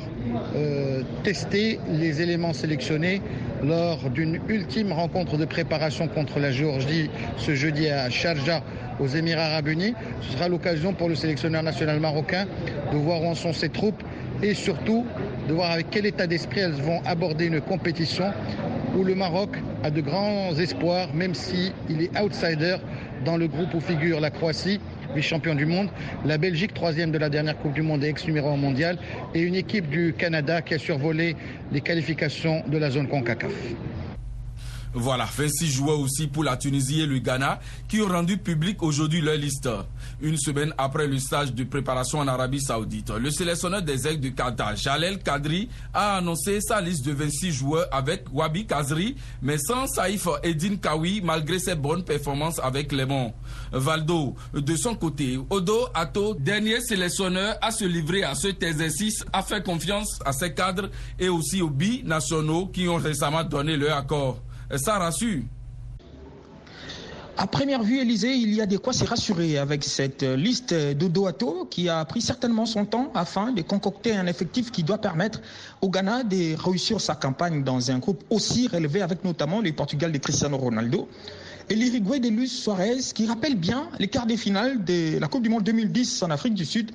euh, 0.55 1.01
tester 1.23 1.79
les 1.89 2.21
éléments 2.21 2.53
sélectionnés 2.53 3.21
lors 3.63 4.09
d'une 4.09 4.39
ultime 4.47 4.91
rencontre 4.93 5.37
de 5.37 5.45
préparation 5.45 6.07
contre 6.07 6.39
la 6.39 6.51
Géorgie 6.51 7.09
ce 7.37 7.55
jeudi 7.55 7.89
à 7.89 8.09
Sharjah 8.09 8.61
aux 8.99 9.07
Émirats 9.07 9.45
arabes 9.45 9.67
unis. 9.67 9.93
Ce 10.21 10.33
sera 10.33 10.47
l'occasion 10.47 10.93
pour 10.93 11.09
le 11.09 11.15
sélectionneur 11.15 11.63
national 11.63 11.99
marocain 11.99 12.45
de 12.91 12.97
voir 12.97 13.21
où 13.21 13.27
en 13.27 13.35
sont 13.35 13.53
ses 13.53 13.69
troupes 13.69 14.01
et 14.41 14.53
surtout 14.53 15.05
de 15.47 15.53
voir 15.53 15.71
avec 15.71 15.87
quel 15.89 16.05
état 16.05 16.27
d'esprit 16.27 16.61
elles 16.61 16.71
vont 16.71 17.01
aborder 17.05 17.45
une 17.47 17.61
compétition 17.61 18.31
où 18.95 19.03
le 19.03 19.15
Maroc 19.15 19.49
a 19.83 19.91
de 19.91 20.01
grands 20.01 20.53
espoirs, 20.57 21.13
même 21.13 21.33
s'il 21.33 21.73
est 21.89 22.19
outsider 22.19 22.77
dans 23.25 23.37
le 23.37 23.47
groupe 23.47 23.73
où 23.73 23.79
figure 23.79 24.19
la 24.19 24.31
Croatie, 24.31 24.79
vice-champion 25.15 25.55
du 25.55 25.65
monde, 25.65 25.89
la 26.25 26.37
Belgique, 26.37 26.73
troisième 26.73 27.11
de 27.11 27.17
la 27.17 27.29
dernière 27.29 27.57
Coupe 27.57 27.73
du 27.73 27.81
Monde 27.81 28.03
et 28.03 28.07
ex-numéro 28.07 28.49
1 28.49 28.57
mondial, 28.57 28.97
et 29.33 29.41
une 29.41 29.55
équipe 29.55 29.89
du 29.89 30.13
Canada 30.17 30.61
qui 30.61 30.73
a 30.75 30.79
survolé 30.79 31.35
les 31.71 31.81
qualifications 31.81 32.63
de 32.67 32.77
la 32.77 32.89
zone 32.89 33.07
CONCACAF. 33.07 33.53
Voilà, 34.93 35.25
26 35.25 35.67
joueurs 35.71 35.99
aussi 35.99 36.27
pour 36.27 36.43
la 36.43 36.57
Tunisie 36.57 37.01
et 37.01 37.05
le 37.05 37.19
Ghana 37.19 37.59
qui 37.87 38.01
ont 38.01 38.07
rendu 38.07 38.37
public 38.37 38.81
aujourd'hui 38.81 39.21
leur 39.21 39.35
liste. 39.35 39.69
Une 40.21 40.37
semaine 40.37 40.73
après 40.77 41.07
le 41.07 41.19
stage 41.19 41.53
de 41.53 41.63
préparation 41.63 42.19
en 42.19 42.27
Arabie 42.27 42.59
Saoudite, 42.61 43.11
le 43.11 43.29
sélectionneur 43.29 43.81
des 43.83 44.07
aigles 44.07 44.21
de 44.21 44.29
Qatar, 44.29 44.75
Jalel 44.75 45.19
Kadri, 45.19 45.69
a 45.93 46.17
annoncé 46.17 46.59
sa 46.61 46.81
liste 46.81 47.05
de 47.05 47.11
26 47.11 47.51
joueurs 47.51 47.87
avec 47.91 48.25
Wabi 48.33 48.65
Kazri, 48.65 49.15
mais 49.41 49.57
sans 49.59 49.85
Saïf 49.87 50.27
Edin 50.43 50.75
Kawi 50.77 51.21
malgré 51.23 51.59
ses 51.59 51.75
bonnes 51.75 52.03
performances 52.03 52.59
avec 52.59 52.93
bons. 53.05 53.33
Valdo, 53.71 54.35
de 54.53 54.75
son 54.75 54.95
côté, 54.95 55.39
Odo 55.49 55.87
Ato, 55.93 56.33
dernier 56.33 56.81
sélectionneur 56.81 57.55
à 57.61 57.71
se 57.71 57.85
livrer 57.85 58.23
à 58.23 58.33
cet 58.33 58.63
exercice, 58.63 59.23
a 59.31 59.43
fait 59.43 59.63
confiance 59.63 60.19
à 60.25 60.33
ses 60.33 60.53
cadres 60.53 60.89
et 61.19 61.29
aussi 61.29 61.61
aux 61.61 61.69
binationaux 61.69 62.67
qui 62.67 62.87
ont 62.87 62.97
récemment 62.97 63.43
donné 63.43 63.77
leur 63.77 63.95
accord 63.97 64.39
ça 64.77 64.97
rassure. 64.97 65.41
À 67.41 67.47
première 67.47 67.83
vue, 67.83 67.99
Élysée, 67.99 68.33
il 68.35 68.53
y 68.53 68.59
a 68.59 68.65
de 68.65 68.75
quoi 68.75 68.91
se 68.91 69.05
rassurer 69.05 69.57
avec 69.57 69.85
cette 69.85 70.23
liste 70.23 70.73
d'Odoato 70.73 71.67
qui 71.71 71.87
a 71.87 72.03
pris 72.03 72.21
certainement 72.21 72.65
son 72.65 72.83
temps 72.83 73.11
afin 73.15 73.53
de 73.53 73.61
concocter 73.61 74.13
un 74.13 74.27
effectif 74.27 74.71
qui 74.71 74.83
doit 74.83 74.97
permettre 74.97 75.39
au 75.81 75.89
Ghana 75.89 76.23
de 76.23 76.61
réussir 76.61 76.99
sa 76.99 77.15
campagne 77.15 77.63
dans 77.63 77.91
un 77.91 77.99
groupe 77.99 78.25
aussi 78.29 78.67
relevé 78.67 79.01
avec 79.01 79.23
notamment 79.23 79.61
le 79.61 79.71
Portugal 79.71 80.11
de 80.11 80.17
Cristiano 80.17 80.57
Ronaldo 80.57 81.07
et 81.69 81.75
l'Uruguay 81.75 82.19
de 82.19 82.27
Luis 82.27 82.49
Suarez 82.49 82.97
qui 83.15 83.25
rappelle 83.25 83.55
bien 83.55 83.87
les 83.99 84.09
quarts 84.09 84.27
de 84.27 84.35
finale 84.35 84.83
de 84.83 85.17
la 85.17 85.27
Coupe 85.29 85.43
du 85.43 85.49
Monde 85.49 85.63
2010 85.63 86.23
en 86.23 86.31
Afrique 86.31 86.55
du 86.55 86.65
Sud 86.65 86.91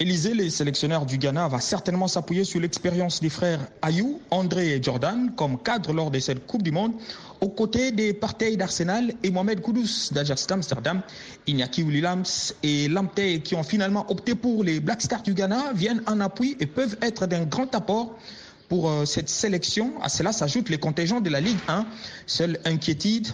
Élysée, 0.00 0.34
le 0.34 0.50
sélectionneur 0.50 1.06
du 1.06 1.18
Ghana, 1.18 1.46
va 1.46 1.60
certainement 1.60 2.08
s'appuyer 2.08 2.42
sur 2.42 2.58
l'expérience 2.58 3.20
des 3.20 3.28
frères 3.28 3.60
Ayou, 3.80 4.20
André 4.32 4.74
et 4.74 4.82
Jordan 4.82 5.30
comme 5.36 5.56
cadre 5.56 5.92
lors 5.92 6.10
de 6.10 6.18
cette 6.18 6.48
Coupe 6.48 6.64
du 6.64 6.72
Monde, 6.72 6.94
aux 7.40 7.48
côtés 7.48 7.92
des 7.92 8.12
Partey 8.12 8.56
d'Arsenal 8.56 9.12
et 9.22 9.30
Mohamed 9.30 9.60
Koudous 9.60 10.10
d'Ajax 10.10 10.48
d'Amsterdam. 10.48 11.00
Iñaki 11.46 11.84
Williams 11.84 12.56
et 12.64 12.88
Lamptey, 12.88 13.38
qui 13.38 13.54
ont 13.54 13.62
finalement 13.62 14.04
opté 14.10 14.34
pour 14.34 14.64
les 14.64 14.80
Black 14.80 15.00
Stars 15.00 15.22
du 15.22 15.32
Ghana, 15.32 15.72
viennent 15.74 16.02
en 16.08 16.18
appui 16.18 16.56
et 16.58 16.66
peuvent 16.66 16.96
être 17.00 17.28
d'un 17.28 17.44
grand 17.44 17.72
apport 17.72 18.18
pour 18.68 18.90
cette 19.06 19.28
sélection. 19.28 19.92
À 20.02 20.08
cela 20.08 20.32
s'ajoutent 20.32 20.70
les 20.70 20.78
contingents 20.78 21.20
de 21.20 21.30
la 21.30 21.40
Ligue 21.40 21.60
1. 21.68 21.86
Seule 22.26 22.58
inquiétude, 22.64 23.28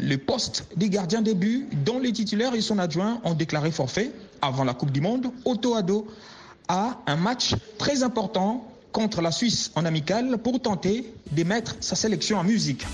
le 0.00 0.16
poste 0.16 0.66
des 0.76 0.90
gardiens 0.90 1.22
des 1.22 1.34
buts, 1.34 1.68
dont 1.84 1.98
les 1.98 2.12
titulaires 2.12 2.54
et 2.54 2.60
son 2.60 2.78
adjoint 2.78 3.20
ont 3.24 3.34
déclaré 3.34 3.70
forfait 3.70 4.12
avant 4.42 4.64
la 4.64 4.74
Coupe 4.74 4.90
du 4.90 5.00
Monde, 5.00 5.30
Otto 5.44 5.74
Ado 5.74 6.06
a 6.68 6.98
un 7.06 7.16
match 7.16 7.54
très 7.78 8.02
important 8.02 8.66
contre 8.92 9.20
la 9.22 9.30
Suisse 9.32 9.70
en 9.74 9.84
amical 9.84 10.38
pour 10.38 10.60
tenter 10.60 11.12
de 11.32 11.44
mettre 11.44 11.76
sa 11.80 11.96
sélection 11.96 12.38
en 12.38 12.44
musique. 12.44 12.86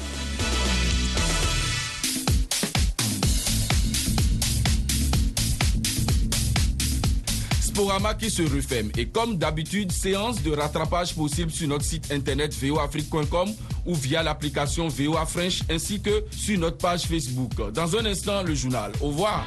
Sporama 7.76 8.14
qui 8.14 8.30
se 8.30 8.40
referme. 8.40 8.90
Et 8.96 9.04
comme 9.04 9.36
d'habitude, 9.36 9.92
séance 9.92 10.42
de 10.42 10.50
rattrapage 10.50 11.14
possible 11.14 11.50
sur 11.50 11.68
notre 11.68 11.84
site 11.84 12.10
internet 12.10 12.54
voafrique.com 12.54 13.50
ou 13.84 13.94
via 13.94 14.22
l'application 14.22 14.88
VOA 14.88 15.26
French 15.26 15.60
ainsi 15.70 16.00
que 16.00 16.24
sur 16.30 16.58
notre 16.58 16.78
page 16.78 17.02
Facebook. 17.02 17.52
Dans 17.74 17.94
un 17.94 18.06
instant, 18.06 18.42
le 18.42 18.54
journal. 18.54 18.92
Au 19.02 19.08
revoir. 19.08 19.44